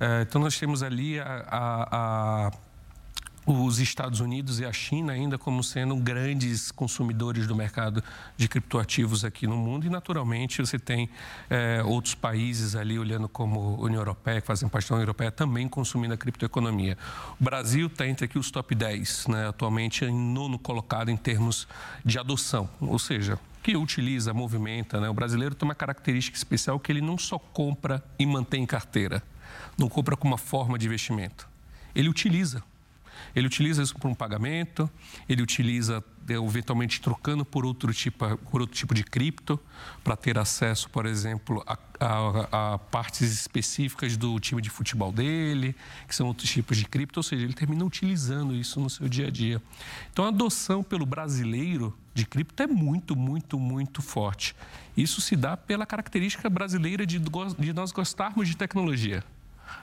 É, 0.00 0.22
então, 0.22 0.40
nós 0.40 0.58
temos 0.58 0.82
ali 0.82 1.20
a, 1.20 1.44
a, 1.48 2.46
a 2.46 2.50
os 3.46 3.78
Estados 3.78 4.18
Unidos 4.18 4.58
e 4.58 4.64
a 4.64 4.72
China 4.72 5.12
ainda 5.12 5.38
como 5.38 5.62
sendo 5.62 5.94
grandes 5.94 6.72
consumidores 6.72 7.46
do 7.46 7.54
mercado 7.54 8.02
de 8.36 8.48
criptoativos 8.48 9.24
aqui 9.24 9.46
no 9.46 9.56
mundo 9.56 9.86
e 9.86 9.90
naturalmente 9.90 10.60
você 10.60 10.78
tem 10.78 11.08
é, 11.48 11.80
outros 11.84 12.14
países 12.14 12.74
ali 12.74 12.98
olhando 12.98 13.28
como 13.28 13.80
União 13.80 14.00
Europeia, 14.00 14.40
que 14.40 14.46
fazem 14.46 14.68
parte 14.68 14.88
da 14.88 14.96
União 14.96 15.04
Europeia, 15.04 15.30
também 15.30 15.68
consumindo 15.68 16.12
a 16.12 16.16
criptoeconomia. 16.16 16.98
O 17.40 17.44
Brasil 17.44 17.86
está 17.86 18.06
entre 18.06 18.24
aqui 18.24 18.36
os 18.36 18.50
top 18.50 18.74
10, 18.74 19.28
né, 19.28 19.48
atualmente 19.48 20.04
em 20.04 20.12
nono 20.12 20.58
colocado 20.58 21.08
em 21.08 21.16
termos 21.16 21.68
de 22.04 22.18
adoção, 22.18 22.68
ou 22.80 22.98
seja, 22.98 23.38
que 23.62 23.76
utiliza, 23.76 24.34
movimenta. 24.34 25.00
Né? 25.00 25.08
O 25.08 25.14
brasileiro 25.14 25.54
tem 25.54 25.68
uma 25.68 25.74
característica 25.74 26.36
especial 26.36 26.80
que 26.80 26.90
ele 26.90 27.00
não 27.00 27.16
só 27.16 27.38
compra 27.38 28.02
e 28.18 28.26
mantém 28.26 28.64
em 28.64 28.66
carteira, 28.66 29.22
não 29.78 29.88
compra 29.88 30.16
como 30.16 30.32
uma 30.32 30.38
forma 30.38 30.76
de 30.76 30.86
investimento, 30.86 31.48
ele 31.94 32.08
utiliza 32.08 32.62
ele 33.34 33.46
utiliza 33.46 33.82
isso 33.82 33.94
para 33.96 34.08
um 34.08 34.14
pagamento, 34.14 34.90
ele 35.28 35.42
utiliza 35.42 36.02
é, 36.28 36.34
eventualmente 36.34 37.00
trocando 37.00 37.44
por 37.44 37.64
outro 37.64 37.92
tipo, 37.94 38.36
por 38.50 38.60
outro 38.60 38.76
tipo 38.76 38.94
de 38.94 39.04
cripto, 39.04 39.60
para 40.02 40.16
ter 40.16 40.38
acesso, 40.38 40.90
por 40.90 41.06
exemplo, 41.06 41.62
a, 41.66 41.78
a, 42.00 42.74
a, 42.74 42.78
partes 42.78 43.32
específicas 43.32 44.16
do 44.16 44.38
time 44.40 44.60
de 44.60 44.68
futebol 44.68 45.12
dele, 45.12 45.74
que 46.08 46.14
são 46.14 46.26
outros 46.26 46.50
tipos 46.50 46.76
de 46.76 46.84
cripto, 46.84 47.20
ou 47.20 47.22
seja, 47.22 47.44
ele 47.44 47.52
termina 47.52 47.84
utilizando 47.84 48.54
isso 48.54 48.80
no 48.80 48.90
seu 48.90 49.08
dia 49.08 49.28
a 49.28 49.30
dia. 49.30 49.62
Então, 50.12 50.24
a 50.24 50.28
adoção 50.28 50.82
pelo 50.82 51.06
brasileiro 51.06 51.96
de 52.12 52.26
cripto 52.26 52.62
é 52.62 52.66
muito, 52.66 53.14
muito, 53.14 53.58
muito 53.58 54.02
forte. 54.02 54.56
Isso 54.96 55.20
se 55.20 55.36
dá 55.36 55.56
pela 55.56 55.86
característica 55.86 56.50
brasileira 56.50 57.06
de, 57.06 57.20
de 57.20 57.72
nós 57.72 57.92
gostarmos 57.92 58.48
de 58.48 58.56
tecnologia. 58.56 59.22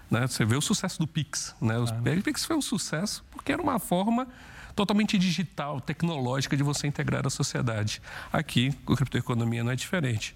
Né? 0.10 0.28
Você 0.28 0.46
vê 0.46 0.56
o 0.56 0.62
sucesso 0.62 1.00
do 1.00 1.08
Pix. 1.08 1.56
Né? 1.62 1.78
O 1.78 1.84
ah. 1.84 2.22
Pix 2.24 2.46
foi 2.46 2.56
um 2.56 2.62
sucesso 2.62 3.24
porque 3.32 3.52
era 3.52 3.62
uma 3.62 3.80
forma 3.80 4.28
totalmente 4.76 5.17
digital, 5.17 5.80
tecnológica 5.80 6.58
de 6.58 6.63
você 6.63 6.88
integrar 6.88 7.26
a 7.26 7.30
sociedade. 7.30 8.02
Aqui, 8.32 8.74
a 8.88 8.96
criptoeconomia 8.96 9.63
não 9.63 9.72
é 9.72 9.76
diferente. 9.76 10.36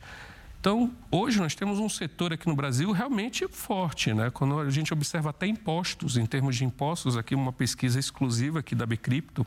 Então, 0.60 0.92
hoje 1.12 1.40
nós 1.40 1.56
temos 1.56 1.80
um 1.80 1.88
setor 1.88 2.34
aqui 2.34 2.48
no 2.48 2.56
Brasil 2.56 2.92
realmente 2.92 3.48
forte, 3.48 4.14
né? 4.14 4.30
Quando 4.32 4.60
a 4.60 4.70
gente 4.70 4.92
observa 4.92 5.30
até 5.30 5.48
impostos, 5.48 6.18
em 6.18 6.26
termos 6.26 6.56
de 6.56 6.66
impostos, 6.66 7.16
aqui 7.16 7.36
uma 7.36 7.54
pesquisa 7.54 8.00
exclusiva 8.00 8.60
aqui 8.60 8.76
da 8.76 8.86
Bcrypto, 8.86 9.46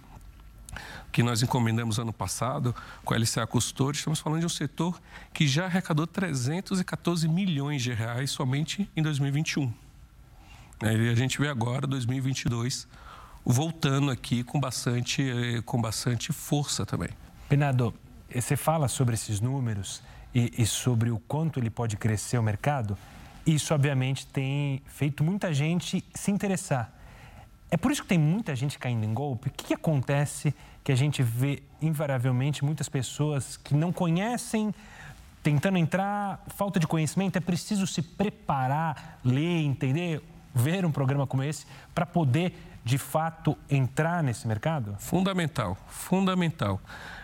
que 1.11 1.23
nós 1.23 1.43
encomendamos 1.43 1.99
ano 1.99 2.13
passado 2.13 2.75
com 3.05 3.13
a 3.13 3.17
LCA 3.17 3.47
Custódio, 3.47 3.99
estamos 3.99 4.21
falando 4.21 4.41
de 4.41 4.47
um 4.47 4.51
setor 4.51 5.01
que 5.33 5.47
já 5.47 5.67
arrecadou 5.67 6.07
314 6.07 7.29
milhões 7.29 7.83
de 7.83 7.93
reais 7.93 8.31
somente 8.31 8.89
em 8.97 9.03
2021. 9.03 9.73
E 10.83 11.09
a 11.11 11.15
gente 11.15 11.39
vê 11.39 11.49
agora, 11.49 11.87
2022, 11.87 12.89
voltando 13.45 14.11
aqui 14.11 14.43
com 14.43 14.59
bastante, 14.59 15.23
eh, 15.23 15.63
com 15.63 15.81
bastante 15.81 16.33
força 16.33 16.87
também. 16.87 17.11
Bernardo, 17.49 17.93
você 18.35 18.57
fala 18.57 18.89
sobre 18.89 19.15
esses 19.15 19.41
números 19.41 20.03
e, 20.35 20.53
e 20.57 20.67
sobre 20.67 21.11
o 21.11 21.19
quanto 21.19 21.59
ele 21.59 21.69
pode 21.69 21.97
crescer 21.97 22.39
o 22.39 22.43
mercado. 22.43 22.97
Isso, 23.47 23.75
obviamente, 23.75 24.27
tem 24.27 24.83
feito 24.87 25.23
muita 25.25 25.53
gente 25.53 26.05
se 26.15 26.31
interessar. 26.31 26.93
É 27.71 27.77
por 27.77 27.93
isso 27.93 28.03
que 28.03 28.09
tem 28.09 28.19
muita 28.19 28.55
gente 28.57 28.79
caindo 28.79 29.05
em 29.05 29.13
golpe. 29.13 29.49
O 29.49 29.53
que, 29.53 29.65
que 29.65 29.75
acontece 29.75 30.55
que 30.83 30.91
a 30.91 30.97
gente 30.97 31.23
vê 31.23 31.63
invariavelmente 31.81 32.65
muitas 32.65 32.89
pessoas 32.89 33.57
que 33.57 33.75
não 33.75 33.93
conhecem 33.93 34.75
tentando 35.43 35.79
entrar, 35.79 36.45
falta 36.49 36.79
de 36.79 36.87
conhecimento, 36.87 37.37
é 37.37 37.41
preciso 37.41 37.87
se 37.87 38.03
preparar, 38.03 39.19
ler, 39.25 39.63
entender, 39.63 40.23
ver 40.55 40.85
um 40.85 40.93
programa 40.93 41.27
como 41.27 41.43
esse 41.43 41.67
para 41.95 42.07
poder 42.07 42.55
de 42.85 42.99
fato 42.99 43.57
entrar 43.69 44.23
nesse 44.23 44.47
mercado? 44.47 44.97
Fundamental, 44.99 45.77
fundamental. 45.89 46.81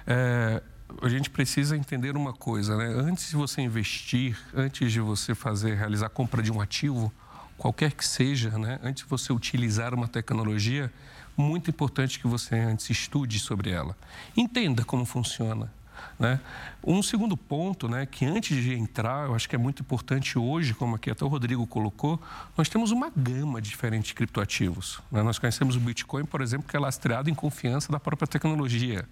É, 0.07 0.63
a 1.03 1.09
gente 1.09 1.31
precisa 1.31 1.77
entender 1.77 2.17
uma 2.17 2.33
coisa, 2.33 2.77
né? 2.77 2.87
Antes 2.87 3.31
de 3.31 3.37
você 3.37 3.61
investir, 3.63 4.39
antes 4.55 4.93
de 4.93 5.01
você 5.01 5.35
fazer, 5.35 5.75
realizar 5.75 6.07
a 6.07 6.11
compra 6.11 6.43
de 6.43 6.53
um 6.53 6.61
ativo, 6.61 7.13
qualquer 7.57 7.93
que 7.93 8.07
seja, 8.07 8.51
né? 8.59 8.79
Antes 8.83 9.05
de 9.05 9.11
você 9.11 9.33
utilizar 9.33 9.95
uma 9.95 10.09
tecnologia, 10.09 10.93
muito 11.37 11.71
importante 11.71 12.19
que 12.19 12.27
você 12.27 12.55
antes 12.57 12.89
estude 12.89 13.39
sobre 13.39 13.71
ela. 13.71 13.97
Entenda 14.37 14.85
como 14.85 15.05
funciona. 15.05 15.71
Né? 16.19 16.41
Um 16.83 17.03
segundo 17.03 17.37
ponto, 17.37 17.89
né, 17.89 18.07
que 18.07 18.25
antes 18.25 18.63
de 18.63 18.75
entrar, 18.75 19.27
eu 19.27 19.35
acho 19.35 19.49
que 19.49 19.55
é 19.55 19.59
muito 19.59 19.83
importante 19.83 20.39
hoje, 20.39 20.73
como 20.73 20.97
aqui 20.97 21.11
até 21.11 21.25
o 21.25 21.29
Rodrigo 21.29 21.67
colocou, 21.67 22.21
nós 22.57 22.69
temos 22.69 22.91
uma 22.91 23.11
gama 23.15 23.61
de 23.61 23.69
diferentes 23.69 24.13
criptoativos. 24.13 25.01
Né? 25.11 25.23
Nós 25.23 25.39
conhecemos 25.39 25.77
o 25.77 25.81
Bitcoin, 25.81 26.25
por 26.25 26.41
exemplo, 26.41 26.69
que 26.69 26.77
é 26.77 26.81
lastreado 26.81 27.29
em 27.29 27.35
confiança 27.35 27.93
da 27.93 28.01
própria 28.01 28.27
tecnologia. 28.27 29.07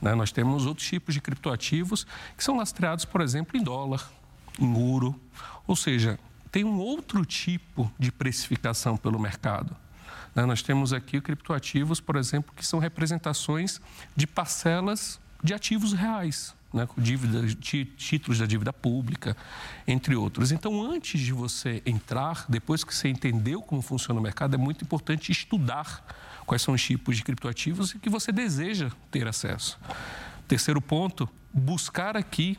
Né? 0.00 0.14
Nós 0.14 0.30
temos 0.30 0.66
outros 0.66 0.86
tipos 0.86 1.14
de 1.14 1.20
criptoativos 1.20 2.06
que 2.36 2.44
são 2.44 2.56
lastreados, 2.56 3.04
por 3.04 3.20
exemplo, 3.20 3.56
em 3.56 3.62
dólar, 3.62 4.08
em 4.58 4.74
ouro, 4.74 5.18
ou 5.66 5.74
seja, 5.74 6.18
tem 6.50 6.64
um 6.64 6.78
outro 6.78 7.24
tipo 7.24 7.90
de 7.98 8.12
precificação 8.12 8.96
pelo 8.96 9.18
mercado. 9.18 9.76
Né? 10.34 10.44
Nós 10.44 10.62
temos 10.62 10.92
aqui 10.92 11.20
criptoativos, 11.20 12.00
por 12.00 12.16
exemplo, 12.16 12.52
que 12.54 12.64
são 12.64 12.78
representações 12.78 13.80
de 14.14 14.26
parcelas 14.26 15.18
de 15.42 15.54
ativos 15.54 15.92
reais, 15.92 16.54
né, 16.72 16.86
dívida, 16.98 17.46
títulos 17.96 18.38
da 18.38 18.46
dívida 18.46 18.72
pública, 18.72 19.36
entre 19.86 20.14
outros. 20.14 20.52
Então, 20.52 20.82
antes 20.82 21.20
de 21.20 21.32
você 21.32 21.82
entrar, 21.86 22.44
depois 22.48 22.84
que 22.84 22.94
você 22.94 23.08
entendeu 23.08 23.62
como 23.62 23.80
funciona 23.82 24.20
o 24.20 24.22
mercado, 24.22 24.54
é 24.54 24.58
muito 24.58 24.84
importante 24.84 25.32
estudar 25.32 26.04
quais 26.44 26.62
são 26.62 26.74
os 26.74 26.82
tipos 26.82 27.16
de 27.16 27.24
criptoativos 27.24 27.92
que 27.94 28.08
você 28.08 28.30
deseja 28.30 28.90
ter 29.10 29.26
acesso. 29.26 29.78
Terceiro 30.46 30.80
ponto, 30.80 31.28
buscar 31.52 32.16
aqui 32.16 32.58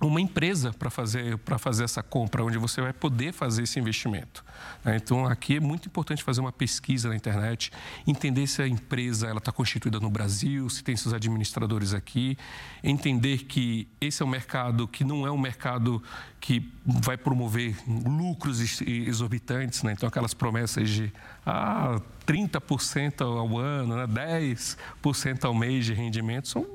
uma 0.00 0.20
empresa 0.20 0.72
para 0.72 0.90
fazer, 0.90 1.38
fazer 1.58 1.84
essa 1.84 2.02
compra, 2.02 2.44
onde 2.44 2.58
você 2.58 2.82
vai 2.82 2.92
poder 2.92 3.32
fazer 3.32 3.62
esse 3.62 3.78
investimento. 3.78 4.44
Né? 4.84 4.96
Então, 4.96 5.24
aqui 5.24 5.56
é 5.56 5.60
muito 5.60 5.88
importante 5.88 6.22
fazer 6.22 6.40
uma 6.40 6.52
pesquisa 6.52 7.08
na 7.08 7.16
internet, 7.16 7.72
entender 8.06 8.46
se 8.46 8.60
a 8.60 8.68
empresa 8.68 9.32
está 9.32 9.50
constituída 9.50 9.98
no 9.98 10.10
Brasil, 10.10 10.68
se 10.68 10.84
tem 10.84 10.96
seus 10.96 11.14
administradores 11.14 11.94
aqui, 11.94 12.36
entender 12.84 13.44
que 13.44 13.88
esse 13.98 14.22
é 14.22 14.26
um 14.26 14.28
mercado 14.28 14.86
que 14.86 15.02
não 15.02 15.26
é 15.26 15.30
um 15.30 15.38
mercado 15.38 16.02
que 16.40 16.70
vai 16.84 17.16
promover 17.16 17.74
lucros 17.86 18.80
exorbitantes, 18.82 19.82
né? 19.82 19.92
então 19.92 20.08
aquelas 20.08 20.34
promessas 20.34 20.90
de 20.90 21.12
ah, 21.44 22.00
30% 22.26 23.22
ao 23.22 23.58
ano, 23.58 23.96
né? 23.96 24.06
10% 24.06 25.44
ao 25.44 25.54
mês 25.54 25.86
de 25.86 25.94
rendimento 25.94 26.48
são 26.48 26.66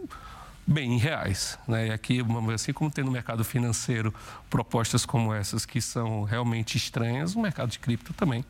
bem 0.72 0.94
em 0.94 0.98
reais. 0.98 1.60
Né? 1.68 1.88
E 1.88 1.92
aqui, 1.92 2.20
assim 2.54 2.74
como 2.74 2.90
tem 2.90 3.04
no 3.04 3.12
mercado 3.12 3.44
financeiro 3.44 4.14
propostas 4.50 5.06
como 5.06 5.34
essas 5.34 5.66
que 5.66 5.82
são 5.82 6.24
realmente 6.24 6.78
estranhas, 6.78 7.36
o 7.36 7.40
mercado 7.40 7.70
de 7.70 7.80
cripto 7.80 8.14
também 8.14 8.46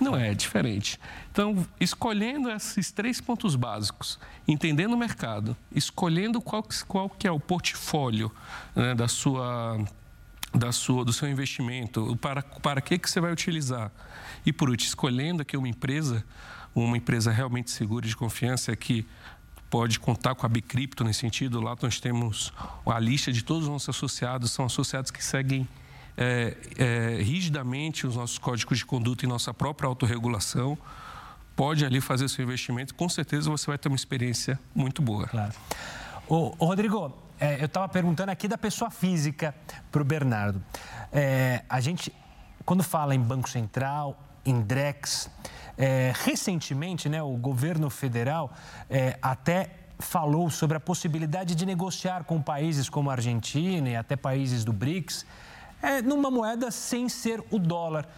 não 0.00 0.16
é 0.16 0.34
diferente. 0.34 0.98
Então, 1.30 1.66
escolhendo 1.80 2.50
esses 2.50 2.90
três 2.90 3.20
pontos 3.20 3.54
básicos, 3.54 4.18
entendendo 4.46 4.94
o 4.94 4.96
mercado, 4.96 5.56
escolhendo 5.74 6.40
qual, 6.40 6.66
qual 6.88 7.08
que 7.08 7.26
é 7.26 7.30
o 7.30 7.38
portfólio 7.38 8.30
né, 8.74 8.94
da 8.94 9.08
sua 9.08 9.78
da 10.54 10.70
sua, 10.70 11.02
do 11.02 11.14
seu 11.14 11.30
investimento, 11.30 12.14
para, 12.20 12.42
para 12.42 12.78
que, 12.82 12.98
que 12.98 13.10
você 13.10 13.20
vai 13.22 13.32
utilizar. 13.32 13.90
E 14.44 14.52
por 14.52 14.68
último, 14.68 14.86
escolhendo 14.86 15.40
aqui 15.40 15.56
uma 15.56 15.68
empresa, 15.68 16.22
uma 16.74 16.94
empresa 16.94 17.30
realmente 17.30 17.70
segura 17.70 18.04
e 18.04 18.08
de 18.10 18.14
confiança 18.14 18.76
que 18.76 19.06
pode 19.72 19.98
contar 19.98 20.34
com 20.34 20.44
a 20.44 20.48
Bicripto 20.50 21.02
nesse 21.02 21.20
sentido. 21.20 21.58
Lá 21.58 21.74
nós 21.80 21.98
temos 21.98 22.52
a 22.84 22.98
lista 22.98 23.32
de 23.32 23.42
todos 23.42 23.62
os 23.62 23.70
nossos 23.70 23.88
associados, 23.88 24.50
são 24.50 24.66
associados 24.66 25.10
que 25.10 25.24
seguem 25.24 25.66
é, 26.14 26.54
é, 26.76 27.22
rigidamente 27.22 28.06
os 28.06 28.16
nossos 28.16 28.36
códigos 28.36 28.76
de 28.76 28.84
conduta 28.84 29.24
e 29.24 29.28
nossa 29.28 29.54
própria 29.54 29.88
autorregulação. 29.88 30.76
Pode 31.56 31.86
ali 31.86 32.02
fazer 32.02 32.28
seu 32.28 32.44
investimento, 32.44 32.94
com 32.94 33.08
certeza 33.08 33.48
você 33.48 33.66
vai 33.66 33.78
ter 33.78 33.88
uma 33.88 33.96
experiência 33.96 34.60
muito 34.74 35.00
boa. 35.00 35.26
Claro. 35.26 35.54
Ô, 36.28 36.48
Rodrigo, 36.58 37.10
é, 37.40 37.58
eu 37.58 37.64
estava 37.64 37.88
perguntando 37.88 38.30
aqui 38.30 38.46
da 38.46 38.58
pessoa 38.58 38.90
física 38.90 39.54
para 39.90 40.02
o 40.02 40.04
Bernardo. 40.04 40.62
É, 41.10 41.64
a 41.66 41.80
gente, 41.80 42.12
quando 42.66 42.82
fala 42.82 43.14
em 43.14 43.20
Banco 43.20 43.48
Central, 43.48 44.22
em 44.44 44.60
Drex, 44.60 45.30
é, 45.76 46.12
recentemente, 46.24 47.08
né, 47.08 47.22
o 47.22 47.36
governo 47.36 47.88
federal 47.90 48.52
é, 48.88 49.18
até 49.22 49.70
falou 49.98 50.50
sobre 50.50 50.76
a 50.76 50.80
possibilidade 50.80 51.54
de 51.54 51.64
negociar 51.64 52.24
com 52.24 52.42
países 52.42 52.88
como 52.88 53.10
a 53.10 53.14
Argentina 53.14 53.88
e 53.88 53.96
até 53.96 54.16
países 54.16 54.64
do 54.64 54.72
BRICS 54.72 55.24
é, 55.80 56.02
numa 56.02 56.30
moeda 56.30 56.70
sem 56.70 57.08
ser 57.08 57.42
o 57.50 57.58
dólar. 57.58 58.08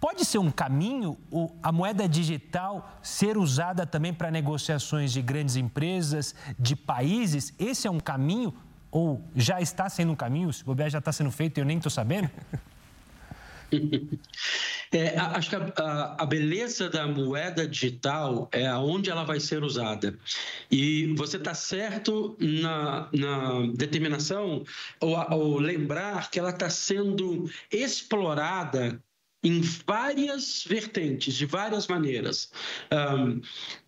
Pode 0.00 0.24
ser 0.24 0.38
um 0.38 0.50
caminho 0.50 1.16
a 1.62 1.70
moeda 1.70 2.08
digital 2.08 2.90
ser 3.00 3.38
usada 3.38 3.86
também 3.86 4.12
para 4.12 4.32
negociações 4.32 5.12
de 5.12 5.22
grandes 5.22 5.54
empresas, 5.54 6.34
de 6.58 6.74
países? 6.74 7.54
Esse 7.58 7.86
é 7.86 7.90
um 7.90 8.00
caminho? 8.00 8.52
Ou 8.90 9.22
já 9.34 9.60
está 9.60 9.88
sendo 9.88 10.12
um 10.12 10.16
caminho? 10.16 10.52
Se 10.52 10.68
o 10.68 10.76
já 10.88 10.98
está 10.98 11.12
sendo 11.12 11.30
feito 11.30 11.58
e 11.58 11.60
eu 11.60 11.64
nem 11.64 11.76
estou 11.76 11.90
sabendo? 11.90 12.28
É, 14.94 15.16
acho 15.18 15.48
que 15.48 15.56
a, 15.56 16.16
a, 16.18 16.26
beleza 16.26 16.90
da 16.90 17.08
moeda 17.08 17.66
digital 17.66 18.46
é 18.52 18.66
aonde 18.66 19.08
ela 19.08 19.24
vai 19.24 19.40
ser 19.40 19.64
usada. 19.64 20.18
E 20.70 21.14
você 21.14 21.38
está 21.38 21.54
certo 21.54 22.36
na, 22.38 23.08
na 23.10 23.66
determinação 23.74 24.64
ou, 25.00 25.16
ou 25.30 25.58
lembrar 25.58 26.30
que 26.30 26.38
ela 26.38 26.50
está 26.50 26.68
sendo 26.68 27.50
explorada 27.70 29.02
em 29.42 29.60
várias 29.60 30.64
vertentes, 30.68 31.34
de 31.34 31.46
várias 31.46 31.86
maneiras. 31.88 32.52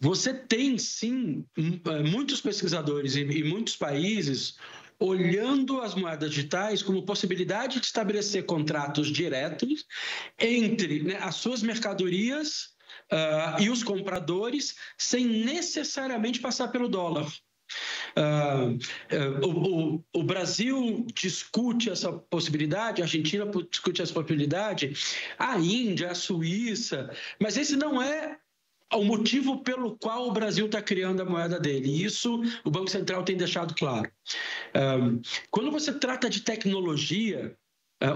Você 0.01 0.35
tem, 0.35 0.77
sim, 0.79 1.45
muitos 2.11 2.41
pesquisadores 2.41 3.15
e 3.15 3.45
muitos 3.45 3.77
países 3.77 4.57
olhando 4.99 5.81
as 5.81 5.95
moedas 5.95 6.31
digitais 6.31 6.83
como 6.83 7.05
possibilidade 7.05 7.81
de 7.81 7.87
estabelecer 7.87 8.45
contratos 8.47 9.09
diretos 9.09 9.85
entre 10.39 11.03
né, 11.03 11.19
as 11.21 11.37
suas 11.37 11.63
mercadorias 11.63 12.75
uh, 13.13 13.63
e 13.63 13.71
os 13.71 13.83
compradores, 13.83 14.77
sem 14.97 15.27
necessariamente 15.27 16.41
passar 16.41 16.69
pelo 16.69 16.89
dólar. 16.89 17.27
Uh, 18.17 18.77
uh, 19.17 19.49
o, 19.49 20.05
o, 20.13 20.23
Brasil 20.23 21.05
discute 21.15 21.91
essa 21.91 22.13
possibilidade, 22.13 23.01
a 23.01 23.05
Argentina 23.05 23.45
discute 23.69 24.03
essa 24.03 24.13
possibilidade, 24.13 24.93
a 25.39 25.59
Índia, 25.59 26.13
a 26.13 26.15
Suíça, 26.15 27.11
mas 27.41 27.57
esse 27.57 27.75
não 27.75 28.01
é 28.01 28.39
o 28.95 29.05
motivo 29.05 29.63
pelo 29.63 29.97
qual 29.99 30.29
o 30.29 30.33
Brasil 30.33 30.67
está 30.67 30.81
criando 30.81 31.21
a 31.21 31.25
moeda 31.25 31.59
dele. 31.59 31.89
E 31.89 32.05
isso 32.05 32.41
o 32.65 32.71
Banco 32.71 32.91
Central 32.91 33.25
tem 33.25 33.37
deixado 33.37 33.75
claro. 33.75 34.11
Quando 35.51 35.71
você 35.71 35.93
trata 35.93 36.31
de 36.31 36.41
tecnologia, 36.41 37.57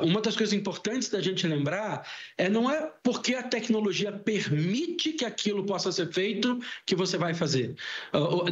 uma 0.05 0.21
das 0.21 0.37
coisas 0.37 0.53
importantes 0.53 1.09
da 1.09 1.21
gente 1.21 1.47
lembrar 1.47 2.07
é 2.37 2.49
não 2.49 2.71
é 2.71 2.93
porque 3.03 3.35
a 3.35 3.43
tecnologia 3.43 4.13
permite 4.13 5.13
que 5.13 5.25
aquilo 5.25 5.65
possa 5.65 5.91
ser 5.91 6.13
feito 6.13 6.59
que 6.85 6.95
você 6.95 7.17
vai 7.17 7.33
fazer. 7.33 7.75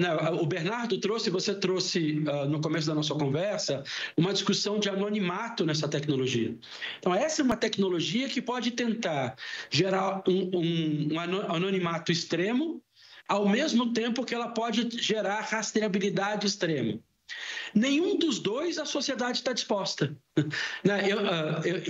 Né, 0.00 0.14
o 0.40 0.46
Bernardo 0.46 0.98
trouxe, 0.98 1.28
você 1.28 1.54
trouxe 1.54 2.22
ah, 2.28 2.46
no 2.46 2.60
começo 2.60 2.86
da 2.86 2.94
nossa 2.94 3.14
conversa, 3.14 3.82
uma 4.16 4.32
discussão 4.32 4.78
de 4.78 4.88
anonimato 4.88 5.66
nessa 5.66 5.88
tecnologia. 5.88 6.56
Então, 6.98 7.14
essa 7.14 7.42
é 7.42 7.44
uma 7.44 7.56
tecnologia 7.56 8.28
que 8.28 8.40
pode 8.40 8.70
tentar 8.70 9.36
gerar 9.70 10.22
um, 10.26 10.50
um, 10.54 11.14
um 11.14 11.20
anonimato 11.20 12.12
extremo, 12.12 12.82
ao 13.28 13.48
mesmo 13.48 13.92
tempo 13.92 14.24
que 14.24 14.34
ela 14.34 14.48
pode 14.48 14.88
gerar 15.02 15.40
rastreabilidade 15.40 16.46
extrema. 16.46 16.98
Nenhum 17.74 18.16
dos 18.16 18.38
dois 18.38 18.78
a 18.78 18.84
sociedade 18.84 19.38
está 19.38 19.52
disposta. 19.52 20.16
Né, 20.84 21.10
eu, 21.10 21.18
ah, 21.20 21.62
eu, 21.64 21.82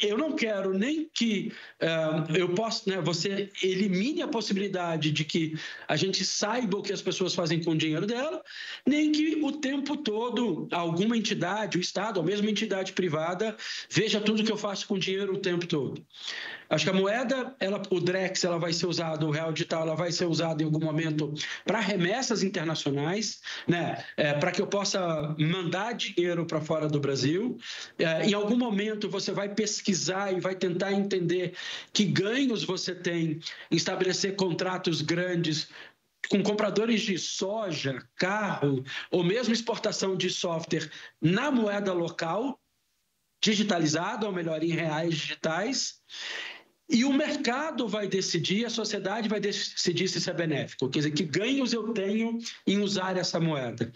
eu, 0.00 0.18
não 0.18 0.32
quero 0.34 0.72
nem 0.72 1.10
que 1.12 1.52
uh, 1.82 2.34
eu 2.34 2.48
possa, 2.54 2.90
né, 2.90 3.00
você 3.00 3.50
elimine 3.62 4.22
a 4.22 4.28
possibilidade 4.28 5.10
de 5.10 5.22
que 5.22 5.54
a 5.86 5.96
gente 5.96 6.24
saiba 6.24 6.78
o 6.78 6.82
que 6.82 6.94
as 6.94 7.02
pessoas 7.02 7.34
fazem 7.34 7.62
com 7.62 7.72
o 7.72 7.76
dinheiro 7.76 8.06
dela, 8.06 8.42
nem 8.86 9.12
que 9.12 9.40
o 9.42 9.52
tempo 9.52 9.98
todo 9.98 10.66
alguma 10.72 11.16
entidade, 11.16 11.76
o 11.76 11.80
Estado, 11.80 12.16
ou 12.16 12.24
mesmo 12.24 12.48
entidade 12.48 12.94
privada, 12.94 13.54
veja 13.90 14.20
tudo 14.20 14.44
que 14.44 14.52
eu 14.52 14.56
faço 14.56 14.88
com 14.88 14.94
o 14.94 14.98
dinheiro 14.98 15.34
o 15.34 15.38
tempo 15.38 15.66
todo. 15.66 16.02
Acho 16.70 16.84
que 16.84 16.90
a 16.90 16.94
moeda, 16.94 17.54
ela, 17.58 17.82
o 17.90 18.00
Drex, 18.00 18.44
ela 18.44 18.56
vai 18.56 18.72
ser 18.72 18.86
usada, 18.86 19.26
o 19.26 19.30
real 19.32 19.52
digital, 19.52 19.82
ela 19.82 19.96
vai 19.96 20.12
ser 20.12 20.26
usada 20.26 20.62
em 20.62 20.66
algum 20.66 20.78
momento 20.78 21.34
para 21.64 21.80
remessas 21.80 22.44
internacionais, 22.44 23.40
né? 23.66 24.04
É, 24.16 24.34
para 24.34 24.52
que 24.52 24.62
eu 24.62 24.68
possa 24.68 25.34
mandar 25.36 25.94
dinheiro 25.94 26.46
para 26.46 26.60
fora 26.60 26.86
do 26.86 27.00
Brasil. 27.00 27.58
É, 27.98 28.26
em 28.26 28.34
algum 28.34 28.56
momento 28.56 29.08
você 29.08 29.32
vai 29.32 29.54
pesquisar 29.54 30.32
e 30.32 30.40
vai 30.40 30.54
tentar 30.54 30.92
entender 30.92 31.54
que 31.92 32.04
ganhos 32.04 32.64
você 32.64 32.94
tem 32.94 33.40
em 33.70 33.76
estabelecer 33.76 34.36
contratos 34.36 35.02
grandes 35.02 35.68
com 36.28 36.42
compradores 36.42 37.02
de 37.02 37.18
soja, 37.18 38.06
carro 38.16 38.84
ou 39.10 39.24
mesmo 39.24 39.52
exportação 39.52 40.16
de 40.16 40.30
software 40.30 40.90
na 41.20 41.50
moeda 41.50 41.92
local, 41.92 42.60
digitalizado, 43.42 44.26
ou 44.26 44.32
melhor, 44.32 44.62
em 44.62 44.68
reais 44.68 45.14
digitais. 45.14 46.00
E 46.90 47.04
o 47.04 47.12
mercado 47.12 47.86
vai 47.86 48.08
decidir, 48.08 48.64
a 48.64 48.70
sociedade 48.70 49.28
vai 49.28 49.38
decidir 49.38 50.08
se 50.08 50.18
isso 50.18 50.28
é 50.28 50.34
benéfico, 50.34 50.88
quer 50.88 50.98
dizer, 50.98 51.12
que 51.12 51.22
ganhos 51.22 51.72
eu 51.72 51.92
tenho 51.92 52.38
em 52.66 52.80
usar 52.80 53.16
essa 53.16 53.38
moeda. 53.38 53.92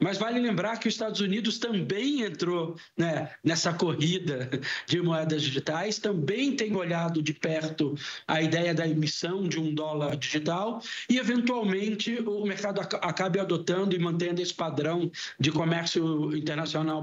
mas 0.00 0.16
vale 0.16 0.40
lembrar 0.40 0.78
que 0.78 0.88
os 0.88 0.94
Estados 0.94 1.20
Unidos 1.20 1.58
também 1.58 2.22
entrou 2.22 2.76
né, 2.96 3.30
nessa 3.44 3.74
corrida 3.74 4.48
de 4.86 5.02
moedas 5.02 5.42
digitais, 5.42 5.98
também 5.98 6.56
tem 6.56 6.74
olhado 6.74 7.20
de 7.22 7.34
perto 7.34 7.94
a 8.26 8.40
ideia 8.40 8.72
da 8.72 8.88
emissão 8.88 9.46
de 9.46 9.60
um 9.60 9.74
dólar 9.74 10.16
digital 10.16 10.80
e, 11.10 11.18
eventualmente, 11.18 12.16
o 12.22 12.46
mercado 12.46 12.80
acabe 12.80 13.38
adotando 13.38 13.94
e 13.94 13.98
mantendo 13.98 14.40
esse 14.40 14.54
padrão 14.54 15.10
de 15.38 15.52
comércio 15.52 16.34
internacional 16.34 17.02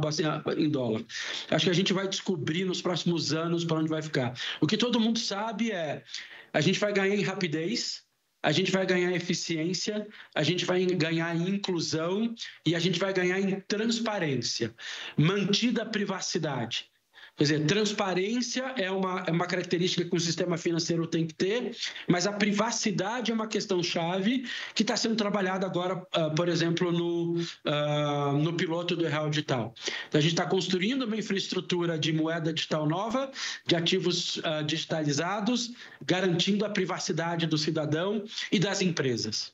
em 0.58 0.70
dólar. 0.70 1.04
Acho 1.52 1.66
que 1.66 1.72
a 1.72 1.76
gente 1.76 1.94
vai 1.94 2.08
descobrir 2.08 2.66
nos 2.66 2.82
próximos 2.82 3.34
anos 3.34 3.64
para 3.64 3.78
onde 3.78 3.90
vai 3.90 4.02
ficar. 4.02 4.34
O 4.63 4.65
que 4.65 4.78
todo 4.78 4.97
mundo 4.97 5.19
sabe 5.19 5.73
é 5.73 6.06
a 6.54 6.62
gente 6.62 6.80
vai 6.80 6.93
ganhar 6.93 7.13
em 7.13 7.21
rapidez, 7.21 8.02
a 8.41 8.49
gente 8.49 8.71
vai 8.71 8.86
ganhar 8.86 9.12
eficiência, 9.12 10.08
a 10.34 10.41
gente 10.41 10.63
vai 10.63 10.86
ganhar 10.86 11.36
em 11.36 11.49
inclusão 11.49 12.34
e 12.65 12.73
a 12.73 12.80
gente 12.80 12.97
vai 12.97 13.12
ganhar 13.12 13.41
em 13.41 13.60
transparência, 13.60 14.73
mantida 15.17 15.84
a 15.84 15.86
privacidade. 15.86 16.89
Quer 17.36 17.43
dizer, 17.46 17.65
transparência 17.65 18.74
é 18.78 18.91
uma, 18.91 19.24
é 19.26 19.32
uma 19.32 19.48
característica 19.48 20.08
que 20.08 20.15
o 20.15 20.19
sistema 20.19 20.56
financeiro 20.56 21.08
tem 21.08 21.26
que 21.26 21.34
ter, 21.34 21.76
mas 22.08 22.28
a 22.28 22.32
privacidade 22.32 23.32
é 23.32 23.34
uma 23.34 23.48
questão 23.48 23.82
chave 23.82 24.46
que 24.76 24.84
está 24.84 24.96
sendo 24.96 25.15
trabalhada 25.15 25.65
agora, 25.65 25.96
uh, 25.96 26.36
por 26.36 26.48
exemplo, 26.48 26.91
no, 26.91 27.34
uh, 27.34 28.38
no 28.38 28.54
piloto 28.54 28.96
do 28.96 29.08
Real 29.08 29.32
Digital. 29.32 29.74
Então, 30.08 30.19
a 30.19 30.22
gente 30.22 30.34
está 30.34 30.46
construindo 30.46 31.04
uma 31.04 31.17
infraestrutura 31.17 31.98
de 31.98 32.13
moeda 32.13 32.54
digital 32.54 32.88
nova, 32.88 33.32
de 33.65 33.76
ativos 33.76 34.38
uh, 34.38 34.63
digitalizados, 34.63 35.74
garantindo 36.06 36.63
a 36.65 36.69
privacidade 36.69 37.48
do 37.48 37.58
cidadão 37.58 38.24
e 38.52 38.60
das 38.60 38.80
empresas. 38.80 39.52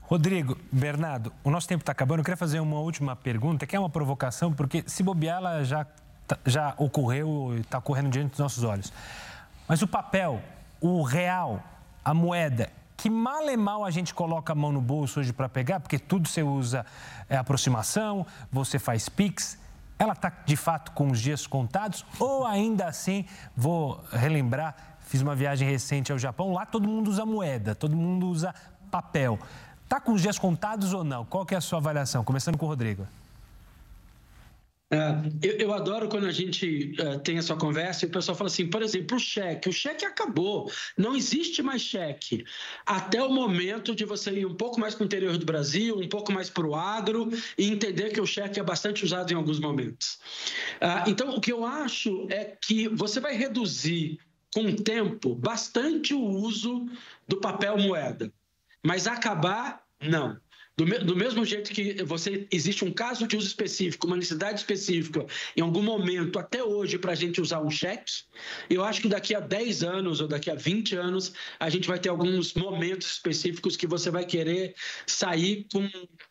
Rodrigo, 0.00 0.58
Bernardo, 0.70 1.32
o 1.44 1.50
nosso 1.50 1.68
tempo 1.68 1.82
está 1.82 1.92
acabando. 1.92 2.20
Eu 2.20 2.24
queria 2.24 2.36
fazer 2.36 2.60
uma 2.60 2.80
última 2.80 3.14
pergunta, 3.14 3.66
que 3.66 3.76
é 3.76 3.78
uma 3.78 3.88
provocação, 3.88 4.52
porque 4.52 4.84
se 4.86 5.02
bobear, 5.02 5.38
ela 5.38 5.64
já 5.64 5.86
já 6.46 6.74
ocorreu 6.76 7.54
e 7.56 7.60
está 7.60 7.78
ocorrendo 7.78 8.10
diante 8.10 8.30
dos 8.30 8.38
nossos 8.38 8.64
olhos. 8.64 8.92
Mas 9.68 9.82
o 9.82 9.86
papel, 9.86 10.42
o 10.80 11.02
real, 11.02 11.62
a 12.04 12.12
moeda, 12.12 12.70
que 12.96 13.10
mal 13.10 13.48
e 13.48 13.56
mal 13.56 13.84
a 13.84 13.90
gente 13.90 14.14
coloca 14.14 14.52
a 14.52 14.56
mão 14.56 14.70
no 14.70 14.80
bolso 14.80 15.20
hoje 15.20 15.32
para 15.32 15.48
pegar, 15.48 15.80
porque 15.80 15.98
tudo 15.98 16.28
você 16.28 16.42
usa 16.42 16.86
é, 17.28 17.36
aproximação, 17.36 18.26
você 18.50 18.78
faz 18.78 19.08
Pix, 19.08 19.58
ela 19.98 20.12
está 20.12 20.30
de 20.44 20.56
fato 20.56 20.92
com 20.92 21.10
os 21.10 21.20
dias 21.20 21.46
contados? 21.46 22.04
Ou 22.18 22.46
ainda 22.46 22.86
assim, 22.86 23.24
vou 23.56 24.04
relembrar, 24.12 24.74
fiz 25.00 25.20
uma 25.20 25.34
viagem 25.34 25.68
recente 25.68 26.12
ao 26.12 26.18
Japão, 26.18 26.52
lá 26.52 26.64
todo 26.66 26.88
mundo 26.88 27.08
usa 27.08 27.26
moeda, 27.26 27.74
todo 27.74 27.96
mundo 27.96 28.28
usa 28.28 28.54
papel. 28.90 29.38
Está 29.84 30.00
com 30.00 30.12
os 30.12 30.22
dias 30.22 30.38
contados 30.38 30.92
ou 30.92 31.04
não? 31.04 31.24
Qual 31.24 31.44
que 31.44 31.54
é 31.54 31.58
a 31.58 31.60
sua 31.60 31.78
avaliação? 31.78 32.24
Começando 32.24 32.56
com 32.56 32.66
o 32.66 32.68
Rodrigo. 32.68 33.06
É, 34.92 35.48
eu, 35.48 35.52
eu, 35.56 35.72
adoro 35.72 36.06
quando 36.06 36.26
a 36.26 36.30
gente 36.30 36.94
uh, 37.00 37.18
tem 37.20 37.38
essa 37.38 37.56
conversa 37.56 38.04
e 38.04 38.08
o 38.08 38.10
pessoal 38.12 38.36
fala 38.36 38.48
assim, 38.48 38.68
por 38.68 38.82
exemplo, 38.82 39.16
o 39.16 39.20
cheque. 39.20 39.70
O 39.70 39.72
cheque 39.72 40.04
acabou, 40.04 40.70
não 40.98 41.16
existe 41.16 41.62
mais 41.62 41.80
cheque. 41.80 42.44
Até 42.84 43.22
o 43.22 43.32
momento 43.32 43.94
de 43.94 44.04
você 44.04 44.30
ir 44.32 44.44
um 44.44 44.54
pouco 44.54 44.78
mais 44.78 44.94
para 44.94 45.04
o 45.04 45.06
interior 45.06 45.38
do 45.38 45.46
Brasil, 45.46 45.98
um 45.98 46.08
pouco 46.10 46.30
mais 46.30 46.50
para 46.50 46.66
o 46.66 46.74
agro 46.74 47.30
e 47.56 47.70
entender 47.70 48.10
que 48.10 48.20
o 48.20 48.26
cheque 48.26 48.60
é 48.60 48.62
bastante 48.62 49.02
usado 49.02 49.32
em 49.32 49.34
alguns 49.34 49.58
momentos. 49.58 50.18
Uh, 50.76 51.08
então, 51.08 51.34
o 51.34 51.40
que 51.40 51.52
eu 51.52 51.64
acho 51.64 52.26
é 52.28 52.54
que 52.60 52.86
você 52.88 53.18
vai 53.18 53.34
reduzir 53.34 54.18
com 54.52 54.66
o 54.66 54.76
tempo 54.76 55.34
bastante 55.34 56.12
o 56.12 56.22
uso 56.22 56.86
do 57.26 57.38
papel 57.38 57.78
moeda, 57.78 58.30
mas 58.82 59.06
acabar, 59.06 59.82
não. 59.98 60.36
Do, 60.74 60.86
do, 60.86 61.14
mesmo 61.14 61.44
jeito 61.44 61.70
que 61.70 62.02
você 62.02 62.46
existe 62.50 62.82
um 62.82 62.90
caso 62.90 63.26
de 63.26 63.36
uso 63.36 63.46
específico, 63.46 64.06
uma 64.06 64.16
necessidade 64.16 64.60
específica, 64.60 65.26
em 65.54 65.60
algum 65.60 65.82
momento, 65.82 66.38
até 66.38 66.64
hoje, 66.64 66.98
para 66.98 67.12
a 67.12 67.14
gente 67.14 67.42
usar 67.42 67.60
um 67.60 67.70
cheque, 67.70 68.22
eu 68.70 68.82
acho 68.82 69.02
que 69.02 69.08
daqui 69.08 69.34
a 69.34 69.40
10 69.40 69.82
anos 69.82 70.22
ou 70.22 70.28
daqui 70.28 70.50
a 70.50 70.54
20 70.54 70.96
anos, 70.96 71.34
a 71.60 71.68
gente 71.68 71.86
vai 71.86 71.98
ter 71.98 72.08
alguns 72.08 72.54
momentos 72.54 73.12
específicos 73.12 73.76
que 73.76 73.86
você 73.86 74.10
vai 74.10 74.24
querer 74.24 74.74
sair 75.06 75.66
com 75.70 75.86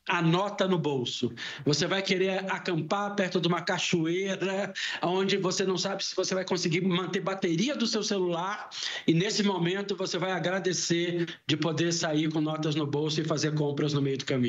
a 0.10 0.24
nota 0.24 0.68
no 0.68 0.80
bolso. 0.80 1.32
Você 1.64 1.86
vai 1.86 2.02
querer 2.02 2.40
acampar 2.52 3.16
perto 3.16 3.40
de 3.40 3.48
uma 3.48 3.62
cachoeira, 3.62 4.74
onde 5.04 5.38
você 5.38 5.66
não 5.66 5.78
sabe 5.78 6.04
se 6.04 6.16
você 6.16 6.34
vai 6.34 6.46
conseguir 6.46 6.82
manter 6.82 7.20
bateria 7.20 7.76
do 7.76 7.86
seu 7.86 8.02
celular, 8.02 8.72
e 9.06 9.14
nesse 9.14 9.44
momento 9.44 9.96
você 9.96 10.18
vai 10.18 10.32
agradecer 10.32 11.28
de 11.46 11.56
poder 11.56 11.94
sair 11.94 12.28
com 12.32 12.42
notas 12.42 12.74
no 12.74 12.88
bolso 12.88 13.22
e 13.22 13.24
fazer 13.24 13.54
compras 13.54 13.94
no 13.94 14.02
meio 14.02 14.18
do 14.18 14.26
caminho. 14.26 14.41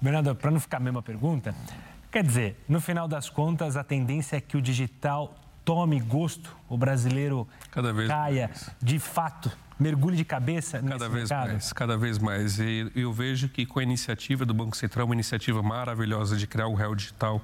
Bernardo, 0.00 0.34
para 0.34 0.50
não 0.50 0.60
ficar 0.60 0.78
a 0.78 0.80
mesma 0.80 1.02
pergunta, 1.02 1.54
quer 2.10 2.24
dizer, 2.24 2.56
no 2.68 2.80
final 2.80 3.06
das 3.06 3.28
contas, 3.28 3.76
a 3.76 3.84
tendência 3.84 4.36
é 4.36 4.40
que 4.40 4.56
o 4.56 4.62
digital 4.62 5.34
tome 5.64 6.00
gosto, 6.00 6.56
o 6.68 6.76
brasileiro 6.76 7.46
cada 7.70 7.92
vez 7.92 8.08
caia 8.08 8.48
mais. 8.48 8.70
de 8.82 8.98
fato, 8.98 9.50
mergulhe 9.78 10.16
de 10.16 10.24
cabeça 10.24 10.82
cada 10.82 11.08
vez 11.08 11.28
mercado? 11.28 11.48
mais, 11.48 11.72
cada 11.72 11.96
vez 11.96 12.18
mais. 12.18 12.58
E 12.58 12.90
eu 12.94 13.12
vejo 13.12 13.48
que 13.48 13.64
com 13.66 13.78
a 13.78 13.82
iniciativa 13.82 14.44
do 14.44 14.54
Banco 14.54 14.76
Central, 14.76 15.06
uma 15.06 15.14
iniciativa 15.14 15.62
maravilhosa 15.62 16.36
de 16.36 16.46
criar 16.46 16.66
o 16.66 16.74
Real 16.74 16.94
Digital, 16.94 17.42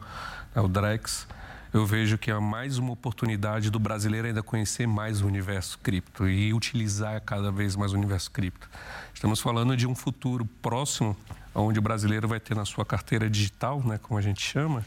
né, 0.54 0.62
o 0.62 0.68
Drex, 0.68 1.28
eu 1.76 1.84
vejo 1.84 2.16
que 2.16 2.30
é 2.30 2.38
mais 2.38 2.78
uma 2.78 2.92
oportunidade 2.92 3.70
do 3.70 3.78
brasileiro 3.78 4.26
ainda 4.26 4.42
conhecer 4.42 4.86
mais 4.86 5.20
o 5.20 5.26
universo 5.26 5.78
cripto 5.82 6.26
e 6.26 6.54
utilizar 6.54 7.20
cada 7.20 7.52
vez 7.52 7.76
mais 7.76 7.92
o 7.92 7.96
universo 7.96 8.30
cripto. 8.30 8.68
Estamos 9.12 9.40
falando 9.40 9.76
de 9.76 9.86
um 9.86 9.94
futuro 9.94 10.46
próximo, 10.62 11.14
onde 11.54 11.78
o 11.78 11.82
brasileiro 11.82 12.26
vai 12.26 12.40
ter 12.40 12.54
na 12.54 12.64
sua 12.64 12.84
carteira 12.84 13.28
digital, 13.28 13.82
né, 13.84 13.98
como 14.02 14.18
a 14.18 14.22
gente 14.22 14.40
chama, 14.40 14.82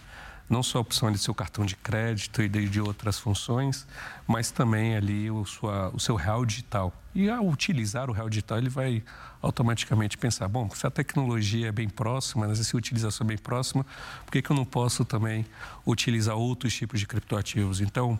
não 0.49 0.63
só 0.63 0.79
a 0.79 0.81
opção 0.81 1.11
de 1.11 1.19
seu 1.19 1.33
cartão 1.33 1.65
de 1.65 1.75
crédito 1.75 2.41
e 2.41 2.49
de, 2.49 2.67
de 2.67 2.81
outras 2.81 3.19
funções, 3.19 3.85
mas 4.27 4.49
também 4.49 4.95
ali 4.95 5.29
o, 5.29 5.45
sua, 5.45 5.89
o 5.93 5.99
seu 5.99 6.15
real 6.15 6.45
digital. 6.45 6.93
E 7.13 7.29
ao 7.29 7.47
utilizar 7.47 8.09
o 8.09 8.13
real 8.13 8.29
digital, 8.29 8.57
ele 8.57 8.69
vai 8.69 9.03
automaticamente 9.41 10.17
pensar, 10.17 10.47
bom, 10.47 10.69
se 10.71 10.85
a 10.85 10.89
tecnologia 10.89 11.67
é 11.67 11.71
bem 11.71 11.87
próxima, 11.87 12.47
né, 12.47 12.55
se 12.55 12.75
a 12.75 12.77
utilização 12.77 13.25
é 13.25 13.27
bem 13.29 13.37
próxima, 13.37 13.85
por 14.25 14.31
que, 14.31 14.41
que 14.41 14.49
eu 14.49 14.55
não 14.55 14.65
posso 14.65 15.05
também 15.05 15.45
utilizar 15.85 16.35
outros 16.35 16.73
tipos 16.73 16.99
de 16.99 17.05
criptoativos? 17.05 17.79
Então, 17.79 18.19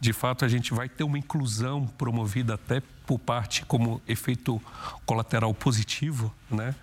de 0.00 0.12
fato, 0.12 0.44
a 0.44 0.48
gente 0.48 0.72
vai 0.72 0.88
ter 0.88 1.04
uma 1.04 1.18
inclusão 1.18 1.86
promovida 1.86 2.54
até 2.54 2.80
por 3.06 3.18
parte 3.18 3.64
como 3.64 4.00
efeito 4.06 4.60
colateral 5.06 5.52
positivo, 5.54 6.32
né? 6.50 6.74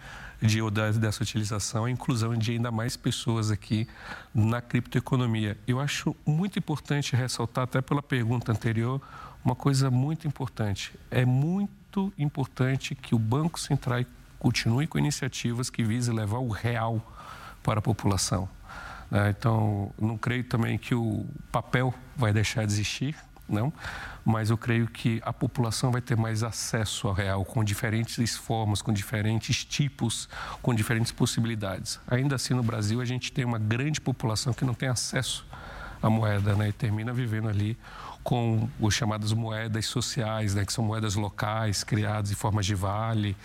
De, 0.45 0.59
dessa 0.99 1.23
utilização, 1.23 1.85
a 1.85 1.91
inclusão 1.91 2.35
de 2.35 2.51
ainda 2.51 2.71
mais 2.71 2.95
pessoas 2.95 3.51
aqui 3.51 3.87
na 4.33 4.61
criptoeconomia. 4.61 5.57
Eu 5.67 5.79
acho 5.79 6.15
muito 6.25 6.59
importante 6.59 7.15
ressaltar, 7.15 7.63
até 7.65 7.81
pela 7.81 8.01
pergunta 8.01 8.51
anterior, 8.51 9.01
uma 9.43 9.55
coisa 9.55 9.91
muito 9.91 10.27
importante. 10.27 10.93
É 11.11 11.25
muito 11.25 12.11
importante 12.17 12.95
que 12.95 13.13
o 13.13 13.19
Banco 13.19 13.59
Central 13.59 14.03
continue 14.39 14.87
com 14.87 14.97
iniciativas 14.97 15.69
que 15.69 15.83
visem 15.83 16.13
levar 16.13 16.39
o 16.39 16.49
real 16.49 17.01
para 17.63 17.79
a 17.79 17.81
população. 17.81 18.47
Né? 19.09 19.29
Então, 19.29 19.91
não 19.99 20.17
creio 20.17 20.43
também 20.43 20.77
que 20.77 20.93
o 20.93 21.25
papel 21.51 21.93
vai 22.15 22.33
deixar 22.33 22.65
de 22.65 22.73
existir. 22.73 23.15
Não, 23.47 23.71
mas 24.23 24.49
eu 24.49 24.57
creio 24.57 24.87
que 24.87 25.21
a 25.23 25.31
população 25.31 25.91
vai 25.91 26.01
ter 26.01 26.17
mais 26.17 26.43
acesso 26.43 27.07
ao 27.07 27.13
real 27.13 27.45
com 27.45 27.63
diferentes 27.63 28.35
formas, 28.35 28.81
com 28.81 28.91
diferentes 28.91 29.63
tipos, 29.63 30.27
com 30.61 30.73
diferentes 30.73 31.11
possibilidades. 31.11 31.99
Ainda 32.07 32.35
assim, 32.35 32.53
no 32.53 32.63
Brasil, 32.63 32.99
a 33.01 33.05
gente 33.05 33.31
tem 33.31 33.45
uma 33.45 33.59
grande 33.59 34.01
população 34.01 34.53
que 34.53 34.65
não 34.65 34.73
tem 34.73 34.89
acesso 34.89 35.45
à 36.01 36.09
moeda, 36.09 36.55
né, 36.55 36.69
e 36.69 36.73
termina 36.73 37.13
vivendo 37.13 37.49
ali 37.49 37.77
com 38.25 38.67
as 38.83 38.93
chamadas 38.95 39.31
moedas 39.33 39.85
sociais, 39.85 40.55
né, 40.55 40.65
que 40.65 40.73
são 40.73 40.83
moedas 40.83 41.13
locais 41.13 41.83
criadas 41.83 42.31
em 42.31 42.33
formas 42.33 42.65
de 42.65 42.73
vale, 42.73 43.37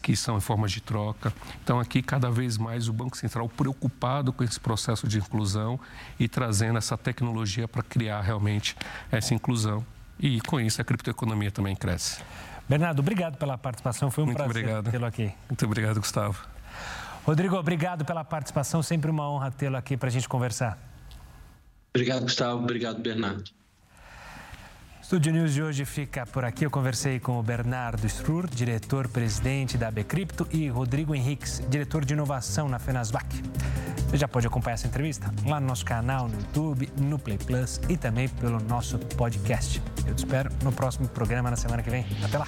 que 0.00 0.14
são 0.14 0.36
em 0.36 0.40
formas 0.40 0.70
de 0.70 0.80
troca. 0.80 1.34
Então, 1.64 1.80
aqui, 1.80 2.00
cada 2.00 2.30
vez 2.30 2.56
mais, 2.56 2.88
o 2.88 2.92
Banco 2.92 3.16
Central 3.16 3.48
preocupado 3.48 4.32
com 4.32 4.44
esse 4.44 4.60
processo 4.60 5.08
de 5.08 5.18
inclusão 5.18 5.78
e 6.20 6.28
trazendo 6.28 6.78
essa 6.78 6.96
tecnologia 6.96 7.66
para 7.66 7.82
criar 7.82 8.20
realmente 8.20 8.76
essa 9.10 9.34
inclusão. 9.34 9.84
E, 10.20 10.40
com 10.42 10.60
isso, 10.60 10.80
a 10.80 10.84
criptoeconomia 10.84 11.50
também 11.50 11.74
cresce. 11.74 12.22
Bernardo, 12.68 13.00
obrigado 13.00 13.38
pela 13.38 13.58
participação. 13.58 14.08
Foi 14.08 14.22
um 14.22 14.28
Muito 14.28 14.36
prazer 14.36 14.82
tê-lo 14.84 15.06
aqui. 15.06 15.32
Muito 15.48 15.64
obrigado, 15.64 15.98
Gustavo. 15.98 16.46
Rodrigo, 17.26 17.56
obrigado 17.56 18.04
pela 18.04 18.22
participação. 18.22 18.84
Sempre 18.84 19.10
uma 19.10 19.28
honra 19.28 19.50
tê-lo 19.50 19.76
aqui 19.76 19.96
para 19.96 20.08
a 20.08 20.12
gente 20.12 20.28
conversar. 20.28 20.78
Obrigado, 21.92 22.22
Gustavo. 22.22 22.62
Obrigado, 22.62 23.00
Bernardo. 23.02 23.57
Estúdio 25.08 25.32
News 25.32 25.54
de 25.54 25.62
hoje 25.62 25.86
fica 25.86 26.26
por 26.26 26.44
aqui. 26.44 26.66
Eu 26.66 26.70
conversei 26.70 27.18
com 27.18 27.40
o 27.40 27.42
Bernardo 27.42 28.06
Strur, 28.06 28.46
diretor-presidente 28.46 29.78
da 29.78 29.90
Becrypto, 29.90 30.46
e 30.50 30.68
Rodrigo 30.68 31.14
Henriques, 31.14 31.62
diretor 31.66 32.04
de 32.04 32.12
inovação 32.12 32.68
na 32.68 32.78
Fenasbac. 32.78 33.26
Você 34.06 34.18
já 34.18 34.28
pode 34.28 34.46
acompanhar 34.46 34.74
essa 34.74 34.86
entrevista 34.86 35.32
lá 35.46 35.58
no 35.58 35.66
nosso 35.66 35.86
canal 35.86 36.28
no 36.28 36.34
YouTube, 36.34 36.90
no 37.00 37.18
Play 37.18 37.38
Plus 37.38 37.80
e 37.88 37.96
também 37.96 38.28
pelo 38.28 38.60
nosso 38.60 38.98
podcast. 38.98 39.82
Eu 40.06 40.14
te 40.14 40.18
espero 40.18 40.50
no 40.62 40.72
próximo 40.72 41.08
programa 41.08 41.48
na 41.48 41.56
semana 41.56 41.82
que 41.82 41.88
vem. 41.88 42.04
Até 42.22 42.36
lá! 42.36 42.46